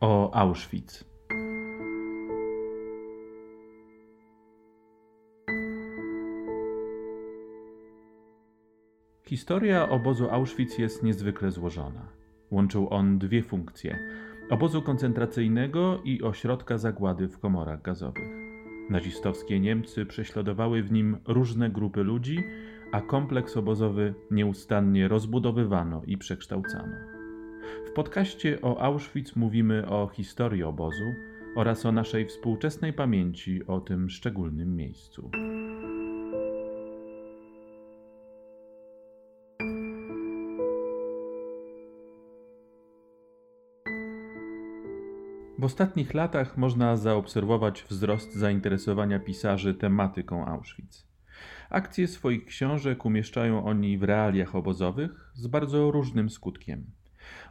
o 0.00 0.34
Auschwitz. 0.34 1.04
Historia 9.24 9.88
obozu 9.88 10.30
Auschwitz 10.30 10.78
jest 10.78 11.02
niezwykle 11.02 11.50
złożona. 11.50 12.08
Łączył 12.50 12.88
on 12.90 13.18
dwie 13.18 13.42
funkcje: 13.42 13.98
obozu 14.50 14.82
koncentracyjnego 14.82 16.00
i 16.04 16.22
ośrodka 16.22 16.78
zagłady 16.78 17.28
w 17.28 17.38
komorach 17.38 17.82
gazowych. 17.82 18.28
Nazistowskie 18.90 19.60
Niemcy 19.60 20.06
prześladowały 20.06 20.82
w 20.82 20.92
nim 20.92 21.16
różne 21.26 21.70
grupy 21.70 22.02
ludzi, 22.02 22.44
a 22.92 23.00
kompleks 23.00 23.56
obozowy 23.56 24.14
nieustannie 24.30 25.08
rozbudowywano 25.08 26.02
i 26.06 26.18
przekształcano. 26.18 27.17
W 27.86 27.92
podcaście 27.92 28.58
o 28.62 28.80
Auschwitz 28.80 29.36
mówimy 29.36 29.86
o 29.88 30.08
historii 30.08 30.62
obozu 30.62 31.14
oraz 31.56 31.86
o 31.86 31.92
naszej 31.92 32.26
współczesnej 32.26 32.92
pamięci 32.92 33.66
o 33.66 33.80
tym 33.80 34.10
szczególnym 34.10 34.76
miejscu. 34.76 35.30
W 45.58 45.64
ostatnich 45.64 46.14
latach 46.14 46.56
można 46.56 46.96
zaobserwować 46.96 47.82
wzrost 47.82 48.34
zainteresowania 48.34 49.18
pisarzy 49.18 49.74
tematyką 49.74 50.46
Auschwitz. 50.46 51.08
Akcje 51.70 52.08
swoich 52.08 52.44
książek 52.44 53.04
umieszczają 53.04 53.64
oni 53.64 53.98
w 53.98 54.02
realiach 54.02 54.56
obozowych 54.56 55.30
z 55.34 55.46
bardzo 55.46 55.90
różnym 55.90 56.30
skutkiem. 56.30 56.97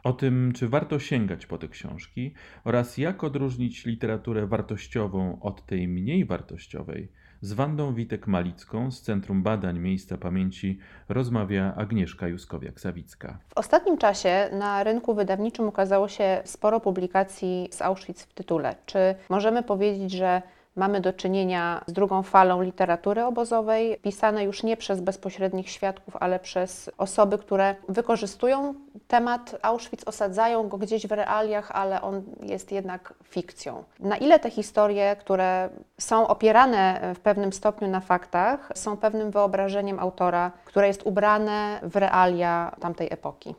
O 0.04 0.12
tym, 0.12 0.52
czy 0.54 0.68
warto 0.68 0.98
sięgać 0.98 1.46
po 1.46 1.58
te 1.58 1.68
książki 1.68 2.34
oraz 2.64 2.98
jak 2.98 3.24
odróżnić 3.24 3.86
literaturę 3.86 4.46
wartościową 4.46 5.38
od 5.40 5.66
tej 5.66 5.88
mniej 5.88 6.24
wartościowej, 6.24 7.08
z 7.40 7.52
Wandą 7.52 7.94
Witek-Malicką 7.94 8.90
z 8.90 9.02
Centrum 9.02 9.42
Badań 9.42 9.78
Miejsca 9.78 10.16
Pamięci 10.16 10.78
rozmawia 11.08 11.74
Agnieszka 11.74 12.26
Juskowiak-Sawicka. 12.26 13.34
W 13.48 13.58
ostatnim 13.58 13.98
czasie 13.98 14.50
na 14.52 14.84
rynku 14.84 15.14
wydawniczym 15.14 15.68
ukazało 15.68 16.08
się 16.08 16.40
sporo 16.44 16.80
publikacji 16.80 17.68
z 17.72 17.82
Auschwitz 17.82 18.22
w 18.22 18.34
tytule. 18.34 18.74
Czy 18.86 18.98
możemy 19.28 19.62
powiedzieć, 19.62 20.12
że 20.12 20.42
Mamy 20.78 21.00
do 21.00 21.12
czynienia 21.12 21.84
z 21.86 21.92
drugą 21.92 22.22
falą 22.22 22.62
literatury 22.62 23.24
obozowej, 23.24 23.98
pisanej 24.02 24.46
już 24.46 24.62
nie 24.62 24.76
przez 24.76 25.00
bezpośrednich 25.00 25.70
świadków, 25.70 26.16
ale 26.20 26.38
przez 26.40 26.90
osoby, 26.98 27.38
które 27.38 27.74
wykorzystują 27.88 28.74
temat 29.08 29.56
Auschwitz, 29.62 30.08
osadzają 30.08 30.68
go 30.68 30.78
gdzieś 30.78 31.06
w 31.06 31.12
realiach, 31.12 31.70
ale 31.70 32.02
on 32.02 32.22
jest 32.42 32.72
jednak 32.72 33.14
fikcją. 33.24 33.84
Na 34.00 34.16
ile 34.16 34.38
te 34.38 34.50
historie, 34.50 35.16
które 35.16 35.68
są 36.00 36.28
opierane 36.28 37.12
w 37.14 37.20
pewnym 37.20 37.52
stopniu 37.52 37.88
na 37.88 38.00
faktach, 38.00 38.72
są 38.74 38.96
pewnym 38.96 39.30
wyobrażeniem 39.30 39.98
autora, 39.98 40.52
które 40.64 40.86
jest 40.86 41.02
ubrane 41.02 41.80
w 41.82 41.96
realia 41.96 42.76
tamtej 42.80 43.08
epoki? 43.10 43.54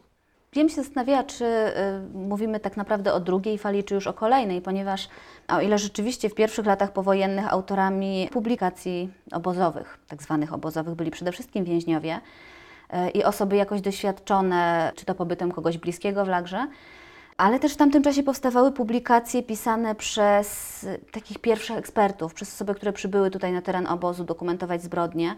Bym 0.54 0.70
się 0.70 0.76
zastanawiała, 0.76 1.24
czy 1.24 1.46
y, 1.46 1.74
mówimy 2.14 2.60
tak 2.60 2.78
naprawdę 2.78 3.14
o 3.14 3.20
drugiej 3.20 3.58
fali, 3.58 3.84
czy 3.84 3.96
już 3.96 4.08
o 4.08 4.14
kolejnej, 4.14 4.62
ponieważ 4.62 5.10
o 5.48 5.62
ile 5.62 5.78
rzeczywiście 5.78 6.30
w 6.30 6.36
pierwszych 6.36 6.66
latach 6.66 6.94
powojennych 6.94 7.54
autorami 7.54 8.30
publikacji 8.32 9.14
obozowych, 9.32 10.00
tak 10.08 10.24
zwanych 10.24 10.54
obozowych, 10.54 10.96
byli 10.96 11.12
przede 11.12 11.32
wszystkim 11.32 11.66
więźniowie 11.66 12.20
y, 12.94 13.10
i 13.10 13.24
osoby 13.24 13.56
jakoś 13.56 13.82
doświadczone, 13.82 14.92
czy 14.96 15.06
to 15.06 15.16
pobytem 15.16 15.52
kogoś 15.52 15.78
bliskiego 15.78 16.26
w 16.26 16.28
lagrze, 16.28 16.68
ale 17.38 17.60
też 17.60 17.74
w 17.74 17.78
tamtym 17.78 18.04
czasie 18.04 18.24
powstawały 18.24 18.72
publikacje 18.72 19.44
pisane 19.44 19.96
przez 19.96 20.86
takich 21.12 21.40
pierwszych 21.40 21.78
ekspertów, 21.78 22.34
przez 22.34 22.54
osoby, 22.54 22.76
które 22.76 22.94
przybyły 22.94 23.32
tutaj 23.32 23.52
na 23.52 23.62
teren 23.62 23.88
obozu 23.88 24.24
dokumentować 24.24 24.84
zbrodnie. 24.84 25.36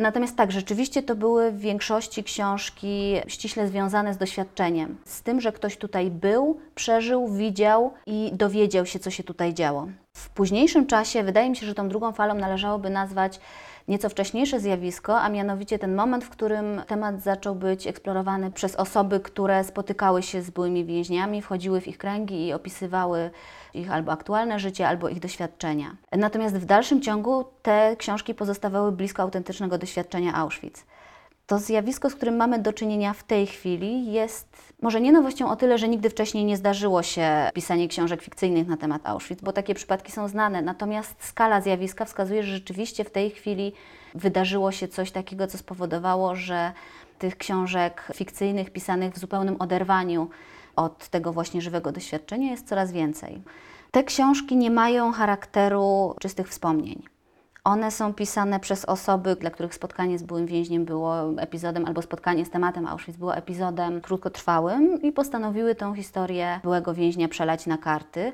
Natomiast 0.00 0.36
tak, 0.36 0.52
rzeczywiście 0.52 1.02
to 1.02 1.14
były 1.16 1.52
w 1.52 1.58
większości 1.58 2.24
książki 2.24 3.16
ściśle 3.26 3.68
związane 3.68 4.14
z 4.14 4.16
doświadczeniem, 4.16 4.96
z 5.04 5.22
tym, 5.22 5.40
że 5.40 5.52
ktoś 5.52 5.76
tutaj 5.76 6.10
był, 6.10 6.60
przeżył, 6.74 7.28
widział 7.28 7.92
i 8.06 8.30
dowiedział 8.32 8.86
się, 8.86 8.98
co 8.98 9.10
się 9.10 9.22
tutaj 9.22 9.54
działo. 9.54 9.88
W 10.16 10.28
późniejszym 10.28 10.86
czasie 10.86 11.22
wydaje 11.22 11.50
mi 11.50 11.56
się, 11.56 11.66
że 11.66 11.74
tą 11.74 11.88
drugą 11.88 12.12
falą 12.12 12.34
należałoby 12.34 12.90
nazwać 12.90 13.40
nieco 13.88 14.08
wcześniejsze 14.08 14.60
zjawisko, 14.60 15.20
a 15.20 15.28
mianowicie 15.28 15.78
ten 15.78 15.94
moment, 15.94 16.24
w 16.24 16.30
którym 16.30 16.82
temat 16.86 17.22
zaczął 17.22 17.54
być 17.54 17.86
eksplorowany 17.86 18.50
przez 18.50 18.76
osoby, 18.76 19.20
które 19.20 19.64
spotykały 19.64 20.22
się 20.22 20.42
z 20.42 20.50
byłymi 20.50 20.84
więźniami, 20.84 21.42
wchodziły 21.42 21.80
w 21.80 21.88
ich 21.88 21.98
kręgi 21.98 22.46
i 22.46 22.52
opisywały 22.52 23.30
ich 23.74 23.92
albo 23.92 24.12
aktualne 24.12 24.58
życie, 24.58 24.88
albo 24.88 25.08
ich 25.08 25.20
doświadczenia. 25.20 25.96
Natomiast 26.12 26.56
w 26.56 26.64
dalszym 26.64 27.00
ciągu 27.00 27.44
te 27.62 27.96
książki 27.98 28.34
pozostawały 28.34 28.92
blisko 28.92 29.22
autentycznego 29.22 29.78
doświadczenia 29.78 30.34
Auschwitz. 30.34 30.84
To 31.46 31.58
zjawisko, 31.58 32.10
z 32.10 32.14
którym 32.14 32.36
mamy 32.36 32.58
do 32.58 32.72
czynienia 32.72 33.12
w 33.12 33.24
tej 33.24 33.46
chwili, 33.46 34.12
jest 34.12 34.74
może 34.82 35.00
nie 35.00 35.12
nowością 35.12 35.50
o 35.50 35.56
tyle, 35.56 35.78
że 35.78 35.88
nigdy 35.88 36.10
wcześniej 36.10 36.44
nie 36.44 36.56
zdarzyło 36.56 37.02
się 37.02 37.50
pisanie 37.54 37.88
książek 37.88 38.22
fikcyjnych 38.22 38.68
na 38.68 38.76
temat 38.76 39.06
Auschwitz, 39.06 39.42
bo 39.42 39.52
takie 39.52 39.74
przypadki 39.74 40.12
są 40.12 40.28
znane. 40.28 40.62
Natomiast 40.62 41.24
skala 41.24 41.60
zjawiska 41.60 42.04
wskazuje, 42.04 42.42
że 42.42 42.54
rzeczywiście 42.54 43.04
w 43.04 43.10
tej 43.10 43.30
chwili 43.30 43.72
wydarzyło 44.14 44.72
się 44.72 44.88
coś 44.88 45.10
takiego, 45.10 45.46
co 45.46 45.58
spowodowało, 45.58 46.36
że 46.36 46.72
tych 47.18 47.38
książek 47.38 48.08
fikcyjnych 48.14 48.70
pisanych 48.70 49.14
w 49.14 49.18
zupełnym 49.18 49.56
oderwaniu 49.58 50.28
od 50.76 51.08
tego 51.08 51.32
właśnie 51.32 51.60
żywego 51.60 51.92
doświadczenia 51.92 52.50
jest 52.50 52.68
coraz 52.68 52.92
więcej. 52.92 53.42
Te 53.90 54.04
książki 54.04 54.56
nie 54.56 54.70
mają 54.70 55.12
charakteru 55.12 56.14
czystych 56.20 56.48
wspomnień. 56.48 57.02
One 57.64 57.90
są 57.90 58.14
pisane 58.14 58.60
przez 58.60 58.84
osoby, 58.84 59.36
dla 59.36 59.50
których 59.50 59.74
spotkanie 59.74 60.18
z 60.18 60.22
byłym 60.22 60.46
więźniem 60.46 60.84
było 60.84 61.40
epizodem, 61.40 61.86
albo 61.86 62.02
spotkanie 62.02 62.44
z 62.44 62.50
tematem 62.50 62.86
Auschwitz 62.86 63.16
było 63.16 63.36
epizodem 63.36 64.00
krótkotrwałym 64.00 65.02
i 65.02 65.12
postanowiły 65.12 65.74
tę 65.74 65.92
historię 65.96 66.60
byłego 66.62 66.94
więźnia 66.94 67.28
przelać 67.28 67.66
na 67.66 67.78
karty. 67.78 68.32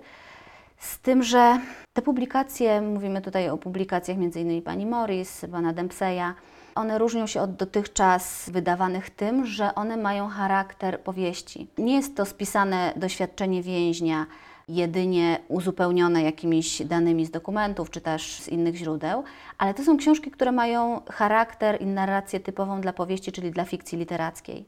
Z 0.78 0.98
tym, 0.98 1.22
że 1.22 1.60
te 1.92 2.02
publikacje, 2.02 2.80
mówimy 2.80 3.20
tutaj 3.20 3.48
o 3.48 3.58
publikacjach 3.58 4.18
m.in. 4.18 4.62
pani 4.62 4.86
Morris, 4.86 5.46
pana 5.52 5.72
Dempseya, 5.72 6.34
one 6.74 6.98
różnią 6.98 7.26
się 7.26 7.40
od 7.40 7.54
dotychczas 7.54 8.50
wydawanych 8.52 9.10
tym, 9.10 9.46
że 9.46 9.74
one 9.74 9.96
mają 9.96 10.28
charakter 10.28 11.00
powieści. 11.00 11.66
Nie 11.78 11.94
jest 11.94 12.16
to 12.16 12.26
spisane 12.26 12.92
doświadczenie 12.96 13.62
więźnia, 13.62 14.26
jedynie 14.68 15.38
uzupełnione 15.48 16.22
jakimiś 16.22 16.82
danymi 16.82 17.26
z 17.26 17.30
dokumentów 17.30 17.90
czy 17.90 18.00
też 18.00 18.40
z 18.40 18.48
innych 18.48 18.74
źródeł, 18.74 19.24
ale 19.58 19.74
to 19.74 19.84
są 19.84 19.96
książki, 19.96 20.30
które 20.30 20.52
mają 20.52 21.00
charakter 21.10 21.82
i 21.82 21.86
narrację 21.86 22.40
typową 22.40 22.80
dla 22.80 22.92
powieści, 22.92 23.32
czyli 23.32 23.50
dla 23.50 23.64
fikcji 23.64 23.98
literackiej. 23.98 24.64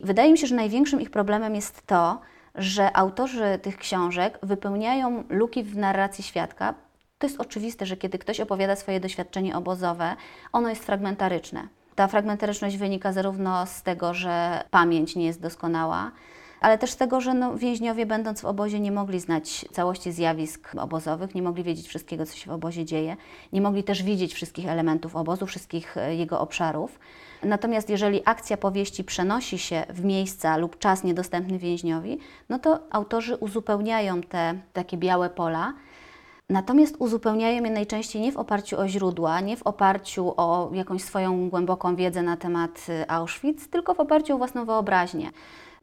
Wydaje 0.00 0.32
mi 0.32 0.38
się, 0.38 0.46
że 0.46 0.54
największym 0.54 1.00
ich 1.00 1.10
problemem 1.10 1.54
jest 1.54 1.86
to, 1.86 2.20
że 2.54 2.96
autorzy 2.96 3.58
tych 3.62 3.76
książek 3.76 4.38
wypełniają 4.42 5.24
luki 5.28 5.62
w 5.62 5.76
narracji 5.76 6.24
świadka. 6.24 6.74
To 7.18 7.26
jest 7.26 7.40
oczywiste, 7.40 7.86
że 7.86 7.96
kiedy 7.96 8.18
ktoś 8.18 8.40
opowiada 8.40 8.76
swoje 8.76 9.00
doświadczenie 9.00 9.56
obozowe, 9.56 10.16
ono 10.52 10.68
jest 10.68 10.84
fragmentaryczne. 10.84 11.68
Ta 11.94 12.08
fragmentaryczność 12.08 12.76
wynika 12.76 13.12
zarówno 13.12 13.66
z 13.66 13.82
tego, 13.82 14.14
że 14.14 14.64
pamięć 14.70 15.16
nie 15.16 15.26
jest 15.26 15.40
doskonała, 15.40 16.10
ale 16.60 16.78
też 16.78 16.90
z 16.90 16.96
tego, 16.96 17.20
że 17.20 17.34
no, 17.34 17.56
więźniowie 17.56 18.06
będąc 18.06 18.40
w 18.40 18.44
obozie 18.44 18.80
nie 18.80 18.92
mogli 18.92 19.20
znać 19.20 19.64
całości 19.72 20.12
zjawisk 20.12 20.72
obozowych, 20.78 21.34
nie 21.34 21.42
mogli 21.42 21.64
wiedzieć 21.64 21.88
wszystkiego, 21.88 22.26
co 22.26 22.36
się 22.36 22.50
w 22.50 22.54
obozie 22.54 22.84
dzieje, 22.84 23.16
nie 23.52 23.60
mogli 23.60 23.84
też 23.84 24.02
widzieć 24.02 24.34
wszystkich 24.34 24.68
elementów 24.68 25.16
obozu, 25.16 25.46
wszystkich 25.46 25.96
e, 25.96 26.14
jego 26.14 26.40
obszarów. 26.40 26.98
Natomiast 27.42 27.90
jeżeli 27.90 28.22
akcja 28.24 28.56
powieści 28.56 29.04
przenosi 29.04 29.58
się 29.58 29.86
w 29.88 30.04
miejsca 30.04 30.56
lub 30.56 30.78
czas 30.78 31.04
niedostępny 31.04 31.58
więźniowi, 31.58 32.18
no 32.48 32.58
to 32.58 32.80
autorzy 32.90 33.36
uzupełniają 33.36 34.20
te 34.20 34.54
takie 34.72 34.96
białe 34.96 35.30
pola. 35.30 35.72
Natomiast 36.50 36.96
uzupełniają 36.98 37.64
je 37.64 37.70
najczęściej 37.70 38.22
nie 38.22 38.32
w 38.32 38.36
oparciu 38.36 38.80
o 38.80 38.88
źródła, 38.88 39.40
nie 39.40 39.56
w 39.56 39.62
oparciu 39.62 40.34
o 40.36 40.70
jakąś 40.72 41.02
swoją 41.02 41.50
głęboką 41.50 41.96
wiedzę 41.96 42.22
na 42.22 42.36
temat 42.36 42.86
e, 42.88 43.10
Auschwitz, 43.10 43.68
tylko 43.70 43.94
w 43.94 44.00
oparciu 44.00 44.34
o 44.34 44.38
własną 44.38 44.64
wyobraźnię 44.64 45.30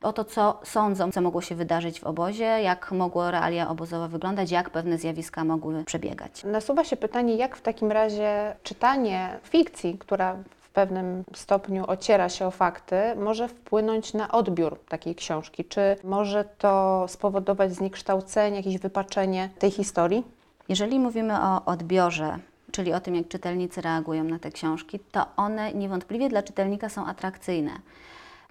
o 0.01 0.13
to, 0.13 0.25
co 0.25 0.59
sądzą, 0.63 1.11
co 1.11 1.21
mogło 1.21 1.41
się 1.41 1.55
wydarzyć 1.55 1.99
w 1.99 2.03
obozie, 2.03 2.43
jak 2.43 2.91
mogło 2.91 3.31
realia 3.31 3.69
obozowe 3.69 4.07
wyglądać, 4.07 4.51
jak 4.51 4.69
pewne 4.69 4.97
zjawiska 4.97 5.43
mogły 5.43 5.83
przebiegać. 5.83 6.43
Nasuwa 6.43 6.83
się 6.83 6.97
pytanie, 6.97 7.35
jak 7.35 7.55
w 7.55 7.61
takim 7.61 7.91
razie 7.91 8.55
czytanie 8.63 9.39
fikcji, 9.43 9.97
która 9.97 10.35
w 10.61 10.69
pewnym 10.69 11.23
stopniu 11.35 11.83
ociera 11.87 12.29
się 12.29 12.47
o 12.47 12.51
fakty, 12.51 12.95
może 13.15 13.47
wpłynąć 13.47 14.13
na 14.13 14.31
odbiór 14.31 14.79
takiej 14.89 15.15
książki? 15.15 15.65
Czy 15.65 15.95
może 16.03 16.45
to 16.57 17.05
spowodować 17.07 17.73
zniekształcenie, 17.73 18.57
jakieś 18.57 18.77
wypaczenie 18.77 19.49
tej 19.59 19.71
historii? 19.71 20.40
Jeżeli 20.71 21.00
mówimy 21.00 21.41
o 21.41 21.65
odbiorze, 21.65 22.38
czyli 22.71 22.94
o 22.94 23.00
tym, 23.00 23.15
jak 23.15 23.27
czytelnicy 23.27 23.81
reagują 23.81 24.23
na 24.23 24.39
te 24.39 24.51
książki, 24.51 25.00
to 25.12 25.25
one 25.38 25.73
niewątpliwie 25.73 26.29
dla 26.29 26.44
czytelnika 26.44 26.89
są 26.89 27.06
atrakcyjne 27.06 27.71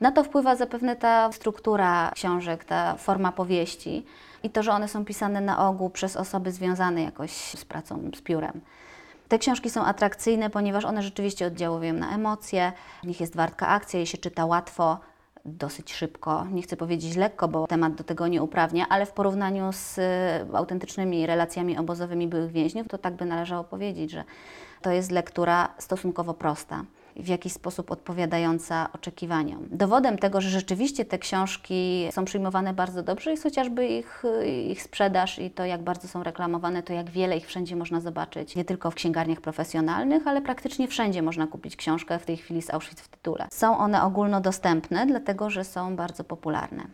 Na 0.01 0.13
to 0.13 0.25
wpływa 0.25 0.57
zapewne 0.57 0.97
ta 0.97 1.33
struktura 1.33 2.11
książek, 2.15 2.65
ta 2.65 2.97
forma 2.97 3.33
powieści 3.33 4.07
i 4.43 4.51
to, 4.51 4.63
że 4.63 4.73
one 4.73 4.89
są 4.89 5.05
pisane 5.05 5.41
na 5.41 5.69
ogół 5.69 5.91
przez 5.91 6.17
osoby 6.17 6.53
związane 6.53 7.03
jakoś 7.03 7.31
z 7.33 7.65
pracą 7.65 8.11
z 8.17 8.21
piórem. 8.21 8.61
Te 9.29 9.39
książki 9.39 9.71
są 9.71 9.85
atrakcyjne, 9.85 10.51
ponieważ 10.51 10.85
one 10.85 11.03
rzeczywiście 11.03 11.47
oddziałują 11.47 11.93
na 11.93 12.15
emocje, 12.15 12.73
w 13.03 13.07
nich 13.07 13.21
jest 13.21 13.37
wartka 13.37 13.69
akcja, 13.69 14.01
je 14.01 14.07
się 14.07 14.19
czyta 14.19 14.47
łatwo, 14.47 14.99
dosyć 15.45 15.93
szybko, 15.93 16.47
nie 16.53 16.63
chcę 16.63 16.77
powiedzieć 16.77 17.17
lekko, 17.17 17.49
bo 17.49 17.67
temat 17.67 17.95
do 17.95 18.05
tego 18.05 18.29
nie 18.29 18.43
uprawnia, 18.43 18.87
ale 18.89 19.07
w 19.07 19.13
porównaniu 19.13 19.73
z 19.73 19.99
y, 19.99 20.57
autentycznymi 20.57 21.27
relacjami 21.27 21.79
obozowymi 21.79 22.29
byłych 22.29 22.53
więźniów, 22.53 22.89
to 22.89 22.99
tak 22.99 23.15
by 23.15 23.25
należało 23.25 23.65
powiedzieć, 23.65 24.11
że 24.11 24.25
to 24.83 24.91
jest 24.91 25.11
lektura 25.11 25.69
stosunkowo 25.79 26.35
prosta 26.35 26.85
w 27.17 27.29
jakiś 27.29 27.53
sposób 27.53 27.91
odpowiadająca 27.91 28.89
oczekiwaniom. 28.93 29.69
Dowodem 29.71 30.19
tego, 30.19 30.41
że 30.41 30.51
rzeczywiście 30.51 31.05
te 31.05 31.19
książki 31.19 32.09
są 32.11 32.25
przyjmowane 32.25 32.75
bardzo 32.75 33.03
dobrze, 33.03 33.31
jest 33.31 33.43
chociażby 33.43 33.87
ich, 33.87 34.23
ich 34.71 34.83
sprzedaż 34.83 35.39
i 35.39 35.51
to, 35.51 35.65
jak 35.65 35.83
bardzo 35.83 36.09
są 36.09 36.23
reklamowane, 36.23 36.83
to 36.83 36.93
jak 36.93 37.11
wiele 37.11 37.37
ich 37.37 37.47
wszędzie 37.47 37.77
można 37.77 38.01
zobaczyć. 38.01 38.57
Nie 38.57 38.65
tylko 38.65 38.91
w 38.91 38.95
księgarniach 38.95 39.41
profesjonalnych, 39.41 40.27
ale 40.27 40.43
praktycznie 40.43 40.89
wszędzie 40.89 41.23
można 41.23 41.47
kupić 41.47 41.77
książkę 41.77 42.19
w 42.19 42.27
tej 42.27 42.37
chwili 42.37 42.63
z 42.63 42.71
Auschwitz 42.71 43.01
w 43.01 43.09
tytule. 43.09 43.49
Są 43.53 43.79
one 43.79 44.03
ogólnodostępne, 44.03 45.07
dlatego 45.07 45.51
że 45.51 45.65
są 45.65 45.97
bardzo 45.97 46.25
popularne. 46.25 46.85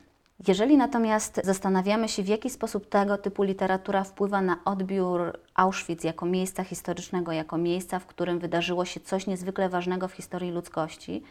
Jeżeli 0.48 0.76
natomiast 0.76 1.40
zastanawiamy 1.44 2.08
się, 2.08 2.22
w 2.22 2.28
jaki 2.28 2.50
sposób 2.50 2.88
tego 2.88 3.18
typu 3.18 3.42
literatura 3.42 4.04
wpływa 4.04 4.40
na 4.40 4.64
odbiór 4.64 5.38
Auschwitz 5.54 6.04
jako 6.04 6.26
miejsca 6.26 6.64
historycznego, 6.64 7.32
jako 7.32 7.58
miejsca, 7.58 7.98
w 7.98 8.06
którym 8.06 8.38
wydarzyło 8.38 8.84
się 8.84 9.00
coś 9.00 9.26
niezwykle 9.26 9.68
ważnego 9.68 10.08
w 10.08 10.12
historii 10.12 10.50
ludzkości, 10.50 11.22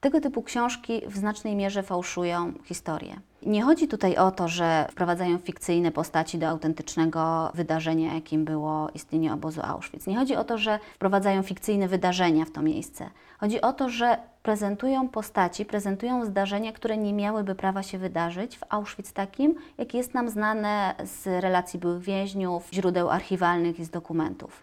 tego 0.00 0.20
typu 0.20 0.42
książki 0.42 1.02
w 1.06 1.16
znacznej 1.16 1.56
mierze 1.56 1.82
fałszują 1.82 2.52
historię. 2.64 3.20
Nie 3.42 3.62
chodzi 3.62 3.88
tutaj 3.88 4.16
o 4.16 4.30
to, 4.30 4.48
że 4.48 4.86
wprowadzają 4.90 5.38
fikcyjne 5.38 5.92
postaci 5.92 6.38
do 6.38 6.48
autentycznego 6.48 7.50
wydarzenia, 7.54 8.14
jakim 8.14 8.44
było 8.44 8.88
istnienie 8.94 9.32
obozu 9.32 9.60
Auschwitz. 9.64 10.06
Nie 10.06 10.16
chodzi 10.16 10.36
o 10.36 10.44
to, 10.44 10.58
że 10.58 10.78
wprowadzają 10.94 11.42
fikcyjne 11.42 11.88
wydarzenia 11.88 12.44
w 12.44 12.50
to 12.50 12.62
miejsce. 12.62 13.10
Chodzi 13.38 13.60
o 13.60 13.72
to, 13.72 13.88
że 13.88 14.18
prezentują 14.42 15.08
postaci, 15.08 15.64
prezentują 15.64 16.24
zdarzenia, 16.24 16.72
które 16.72 16.96
nie 16.96 17.12
miałyby 17.12 17.54
prawa 17.54 17.82
się 17.82 17.98
wydarzyć 17.98 18.58
w 18.58 18.64
Auschwitz 18.68 19.12
takim, 19.12 19.54
jak 19.78 19.94
jest 19.94 20.14
nam 20.14 20.28
znane 20.28 20.94
z 21.04 21.42
relacji 21.42 21.80
byłych 21.80 22.02
więźniów, 22.02 22.68
źródeł 22.72 23.10
archiwalnych 23.10 23.80
i 23.80 23.84
z 23.84 23.90
dokumentów. 23.90 24.62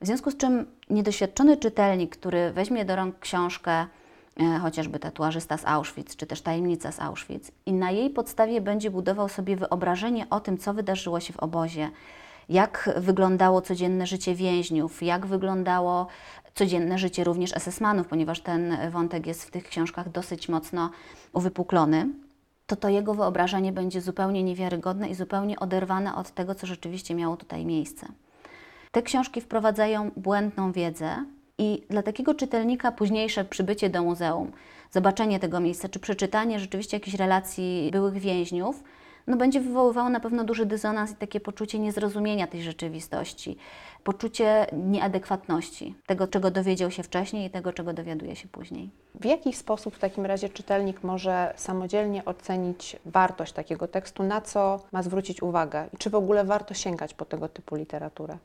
W 0.00 0.06
związku 0.06 0.30
z 0.30 0.36
czym 0.36 0.66
niedoświadczony 0.90 1.56
czytelnik, 1.56 2.16
który 2.16 2.52
weźmie 2.52 2.84
do 2.84 2.96
rąk 2.96 3.18
książkę, 3.18 3.86
chociażby 4.62 4.98
tatuażysta 4.98 5.56
z 5.56 5.64
Auschwitz, 5.64 6.16
czy 6.16 6.26
też 6.26 6.40
tajemnica 6.40 6.92
z 6.92 7.00
Auschwitz, 7.00 7.50
i 7.66 7.72
na 7.72 7.90
jej 7.90 8.10
podstawie 8.10 8.60
będzie 8.60 8.90
budował 8.90 9.28
sobie 9.28 9.56
wyobrażenie 9.56 10.26
o 10.30 10.40
tym, 10.40 10.58
co 10.58 10.74
wydarzyło 10.74 11.20
się 11.20 11.32
w 11.32 11.40
obozie, 11.40 11.90
jak 12.48 12.90
wyglądało 12.96 13.62
codzienne 13.62 14.06
życie 14.06 14.34
więźniów, 14.34 15.02
jak 15.02 15.26
wyglądało 15.26 16.06
codzienne 16.54 16.98
życie 16.98 17.24
również 17.24 17.52
SS-manów, 17.52 18.04
ponieważ 18.08 18.40
ten 18.40 18.90
wątek 18.90 19.26
jest 19.26 19.44
w 19.44 19.50
tych 19.50 19.64
książkach 19.64 20.08
dosyć 20.08 20.48
mocno 20.48 20.90
uwypuklony, 21.32 22.08
to 22.66 22.76
to 22.76 22.88
jego 22.88 23.14
wyobrażenie 23.14 23.72
będzie 23.72 24.00
zupełnie 24.00 24.42
niewiarygodne 24.42 25.08
i 25.08 25.14
zupełnie 25.14 25.58
oderwane 25.60 26.14
od 26.14 26.30
tego, 26.30 26.54
co 26.54 26.66
rzeczywiście 26.66 27.14
miało 27.14 27.36
tutaj 27.36 27.66
miejsce. 27.66 28.06
Te 28.92 29.02
książki 29.02 29.40
wprowadzają 29.40 30.10
błędną 30.16 30.72
wiedzę, 30.72 31.24
i 31.58 31.82
dla 31.90 32.02
takiego 32.02 32.34
czytelnika 32.34 32.92
późniejsze 32.92 33.44
przybycie 33.44 33.90
do 33.90 34.02
muzeum, 34.02 34.52
zobaczenie 34.90 35.40
tego 35.40 35.60
miejsca, 35.60 35.88
czy 35.88 35.98
przeczytanie 35.98 36.60
rzeczywiście 36.60 36.96
jakichś 36.96 37.16
relacji 37.16 37.88
byłych 37.92 38.18
więźniów, 38.18 38.82
no 39.26 39.36
będzie 39.36 39.60
wywoływało 39.60 40.08
na 40.08 40.20
pewno 40.20 40.44
duży 40.44 40.66
dysonans 40.66 41.12
i 41.12 41.14
takie 41.14 41.40
poczucie 41.40 41.78
niezrozumienia 41.78 42.46
tej 42.46 42.62
rzeczywistości, 42.62 43.56
poczucie 44.04 44.66
nieadekwatności 44.72 45.94
tego, 46.06 46.28
czego 46.28 46.50
dowiedział 46.50 46.90
się 46.90 47.02
wcześniej 47.02 47.46
i 47.46 47.50
tego, 47.50 47.72
czego 47.72 47.92
dowiaduje 47.92 48.36
się 48.36 48.48
później. 48.48 48.90
W 49.20 49.24
jaki 49.24 49.52
sposób 49.52 49.94
w 49.94 49.98
takim 49.98 50.26
razie 50.26 50.48
czytelnik 50.48 51.04
może 51.04 51.54
samodzielnie 51.56 52.24
ocenić 52.24 52.96
wartość 53.06 53.52
takiego 53.52 53.88
tekstu, 53.88 54.22
na 54.22 54.40
co 54.40 54.80
ma 54.92 55.02
zwrócić 55.02 55.42
uwagę 55.42 55.88
i 55.92 55.96
czy 55.96 56.10
w 56.10 56.14
ogóle 56.14 56.44
warto 56.44 56.74
sięgać 56.74 57.14
po 57.14 57.24
tego 57.24 57.48
typu 57.48 57.76
literaturę? 57.76 58.38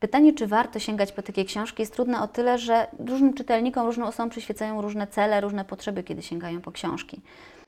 Pytanie, 0.00 0.32
czy 0.32 0.46
warto 0.46 0.78
sięgać 0.78 1.12
po 1.12 1.22
takie 1.22 1.44
książki, 1.44 1.82
jest 1.82 1.94
trudne 1.94 2.22
o 2.22 2.28
tyle, 2.28 2.58
że 2.58 2.86
różnym 2.98 3.34
czytelnikom, 3.34 3.86
różnym 3.86 4.06
osobom 4.06 4.30
przyświecają 4.30 4.82
różne 4.82 5.06
cele, 5.06 5.40
różne 5.40 5.64
potrzeby, 5.64 6.02
kiedy 6.02 6.22
sięgają 6.22 6.60
po 6.60 6.72
książki. 6.72 7.20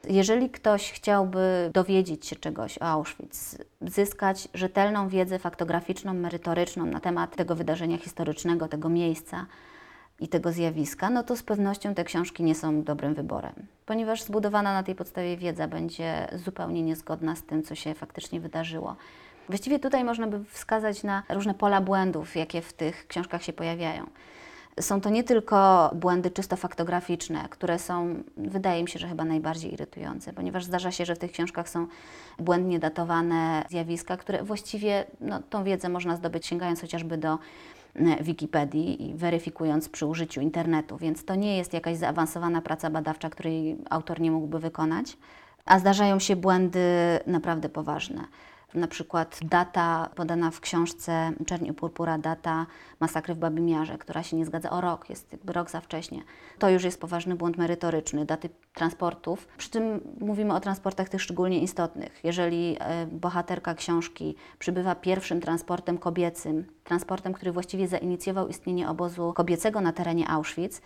Jeżeli 0.09 0.51
ktoś 0.51 0.93
chciałby 0.93 1.71
dowiedzieć 1.75 2.27
się 2.27 2.37
czegoś 2.37 2.79
o 2.79 2.83
Auschwitz, 2.83 3.57
zyskać 3.81 4.49
rzetelną 4.55 5.09
wiedzę 5.09 5.39
faktograficzną, 5.39 6.15
merytoryczną 6.15 6.87
na 6.87 7.01
temat 7.01 7.37
tego 7.37 7.55
wydarzenia 7.55 7.99
historycznego, 7.99 8.69
tego 8.69 8.89
miejsca 8.89 9.47
i 10.21 10.29
tego 10.29 10.53
zjawiska, 10.53 11.11
no 11.11 11.23
to 11.23 11.37
z 11.37 11.43
pewnością 11.43 11.95
te 11.95 12.05
książki 12.05 12.43
nie 12.43 12.55
są 12.55 12.83
dobrym 12.83 13.15
wyborem, 13.15 13.55
ponieważ 13.87 14.23
zbudowana 14.23 14.73
na 14.73 14.83
tej 14.83 14.95
podstawie 14.95 15.37
wiedza 15.37 15.69
będzie 15.69 16.29
zupełnie 16.45 16.83
niezgodna 16.83 17.37
z 17.37 17.43
tym, 17.43 17.63
co 17.63 17.75
się 17.75 17.95
faktycznie 17.95 18.41
wydarzyło. 18.41 18.97
Właściwie 19.49 19.79
tutaj 19.79 20.05
można 20.05 20.27
by 20.27 20.45
wskazać 20.45 21.03
na 21.03 21.23
różne 21.29 21.55
pola 21.55 21.81
błędów, 21.81 22.37
jakie 22.37 22.63
w 22.63 22.73
tych 22.73 23.07
książkach 23.07 23.43
się 23.43 23.53
pojawiają. 23.53 24.07
Są 24.81 25.01
to 25.01 25.11
nie 25.11 25.25
tylko 25.25 25.91
błędy 25.95 26.31
czysto 26.31 26.57
faktograficzne, 26.57 27.49
które 27.51 27.79
są, 27.79 28.23
wydaje 28.37 28.83
mi 28.83 28.89
się, 28.89 28.99
że 28.99 29.09
chyba 29.09 29.25
najbardziej 29.25 29.75
irytujące, 29.75 30.33
ponieważ 30.33 30.65
zdarza 30.65 30.91
się, 30.91 31.05
że 31.05 31.15
w 31.15 31.19
tych 31.19 31.33
książkach 31.33 31.69
są 31.69 31.87
błędnie 32.39 32.79
datowane 32.79 33.65
zjawiska, 33.71 34.17
które 34.17 34.43
właściwie 34.43 35.05
no, 35.21 35.41
tą 35.51 35.65
wiedzę 35.65 35.89
można 35.89 36.17
zdobyć 36.17 36.47
sięgając 36.47 36.81
chociażby 36.81 37.19
do 37.19 37.39
e, 37.95 38.23
Wikipedii 38.23 39.11
i 39.11 39.15
weryfikując 39.15 39.89
przy 39.89 40.07
użyciu 40.07 40.41
internetu, 40.41 40.97
więc 40.97 41.25
to 41.25 41.35
nie 41.35 41.57
jest 41.57 41.73
jakaś 41.73 41.97
zaawansowana 41.97 42.63
praca 42.63 42.91
badawcza, 42.91 43.31
której 43.31 43.77
autor 43.91 44.21
nie 44.21 44.31
mógłby 44.31 44.59
wykonać, 44.59 45.17
a 45.65 45.79
zdarzają 45.79 46.19
się 46.19 46.37
błędy 46.37 46.81
naprawdę 47.27 47.69
poważne 47.69 48.25
na 48.75 48.89
przykład 48.89 49.39
data 49.43 50.11
podana 50.15 50.51
w 50.51 50.61
książce 50.61 51.33
Czerń 51.47 51.67
i 51.67 51.73
Purpura, 51.73 52.19
data 52.19 52.67
masakry 53.01 53.35
w 53.35 53.39
Babimiarze, 53.39 53.99
która 53.99 54.23
się 54.23 54.37
nie 54.37 54.47
zgadza 54.47 54.71
o 54.71 54.81
rok, 54.81 55.11
jest 55.11 55.33
jakby 55.33 55.53
rok 55.53 55.71
za 55.71 55.81
wcześnie. 55.81 56.23
To 56.59 56.71
już 56.71 56.85
jest 56.85 57.01
poważny 57.01 57.35
błąd 57.35 57.57
merytoryczny, 57.57 58.25
daty 58.25 58.49
transportów. 58.75 59.49
Przy 59.59 59.71
tym 59.71 60.01
mówimy 60.21 60.55
o 60.55 60.61
transportach 60.61 61.09
tych 61.09 61.23
szczególnie 61.23 61.61
istotnych. 61.61 62.21
Jeżeli 62.25 62.77
e, 62.81 63.07
bohaterka 63.07 63.75
książki 63.75 64.35
przybywa 64.59 64.95
pierwszym 64.95 65.41
transportem 65.41 65.99
kobiecym, 65.99 66.65
transportem, 66.85 67.33
który 67.33 67.53
właściwie 67.53 67.89
zainicjował 67.89 68.49
istnienie 68.49 68.89
obozu 68.89 69.33
kobiecego 69.33 69.81
na 69.81 69.93
terenie 69.93 70.29
Auschwitz, 70.29 70.81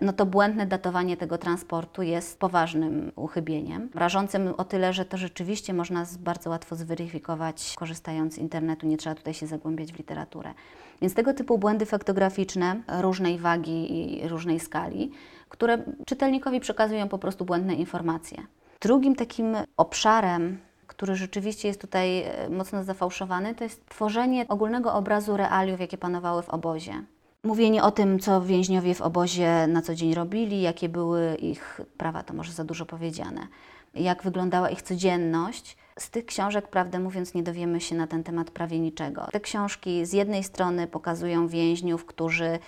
no 0.00 0.12
to 0.12 0.26
błędne 0.26 0.66
datowanie 0.66 1.16
tego 1.16 1.38
transportu 1.38 2.02
jest 2.02 2.38
poważnym 2.38 3.12
uchybieniem. 3.16 3.88
Rażącym 3.94 4.54
o 4.56 4.64
tyle, 4.64 4.92
że 4.92 5.04
to 5.04 5.16
rzeczywiście 5.16 5.74
można 5.74 6.06
bardzo 6.18 6.50
łatwo 6.50 6.76
zweryfikować, 6.76 7.74
korzystając 7.78 8.34
z 8.34 8.38
internetu, 8.38 8.86
nie 8.86 8.96
trzeba 8.96 9.14
tutaj 9.14 9.34
się 9.34 9.46
zagłębiać 9.46 9.92
w 9.92 9.98
literaturę. 9.98 10.54
Więc 11.00 11.14
tego 11.14 11.34
typu 11.34 11.58
błędy 11.58 11.86
faktograficzne 11.86 12.82
różnej 13.00 13.38
wagi 13.38 14.22
i 14.22 14.28
różnej 14.28 14.60
skali, 14.60 15.10
które 15.48 15.78
czytelnikowi 16.06 16.60
przekazują 16.60 17.08
po 17.08 17.18
prostu 17.18 17.44
błędne 17.44 17.74
informacje. 17.74 18.38
Drugim 18.80 19.14
takim 19.14 19.56
obszarem, 19.76 20.58
który 20.86 21.16
rzeczywiście 21.16 21.68
jest 21.68 21.80
tutaj 21.80 22.22
e, 22.22 22.48
mocno 22.50 22.84
zafałszowany, 22.84 23.54
to 23.54 23.64
jest 23.64 23.86
tworzenie 23.86 24.48
ogólnego 24.48 24.94
obrazu 24.94 25.36
realiów, 25.36 25.80
jakie 25.80 25.98
panowały 25.98 26.42
w 26.42 26.48
obozie. 26.48 27.04
Mówienie 27.44 27.82
o 27.82 27.90
tym, 27.90 28.18
co 28.18 28.42
więźniowie 28.42 28.94
w 28.94 29.00
obozie 29.00 29.66
na 29.66 29.82
co 29.82 29.94
dzień 29.94 30.14
robili, 30.14 30.62
jakie 30.62 30.88
były 30.88 31.34
ich 31.34 31.80
prawa, 31.96 32.22
to 32.22 32.34
może 32.34 32.52
za 32.52 32.64
dużo 32.64 32.86
powiedziane, 32.86 33.46
jak 33.94 34.22
wyglądała 34.22 34.70
ich 34.70 34.82
codzienność. 34.82 35.76
Z 35.98 36.10
tych 36.10 36.26
książek, 36.26 36.68
prawdę 36.68 36.98
mówiąc, 36.98 37.34
nie 37.34 37.42
dowiemy 37.42 37.80
się 37.80 37.94
na 37.94 38.06
ten 38.06 38.24
temat 38.24 38.50
prawie 38.50 38.78
niczego. 38.78 39.26
Te 39.32 39.40
książki 39.40 40.06
z 40.06 40.12
jednej 40.12 40.44
strony 40.44 40.86
pokazują 40.86 41.48
więźniów, 41.48 42.06
którzy 42.06 42.58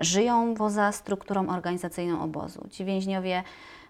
żyją 0.00 0.54
poza 0.54 0.92
strukturą 0.92 1.48
organizacyjną 1.48 2.22
obozu. 2.22 2.66
Ci 2.70 2.84
więźniowie 2.84 3.42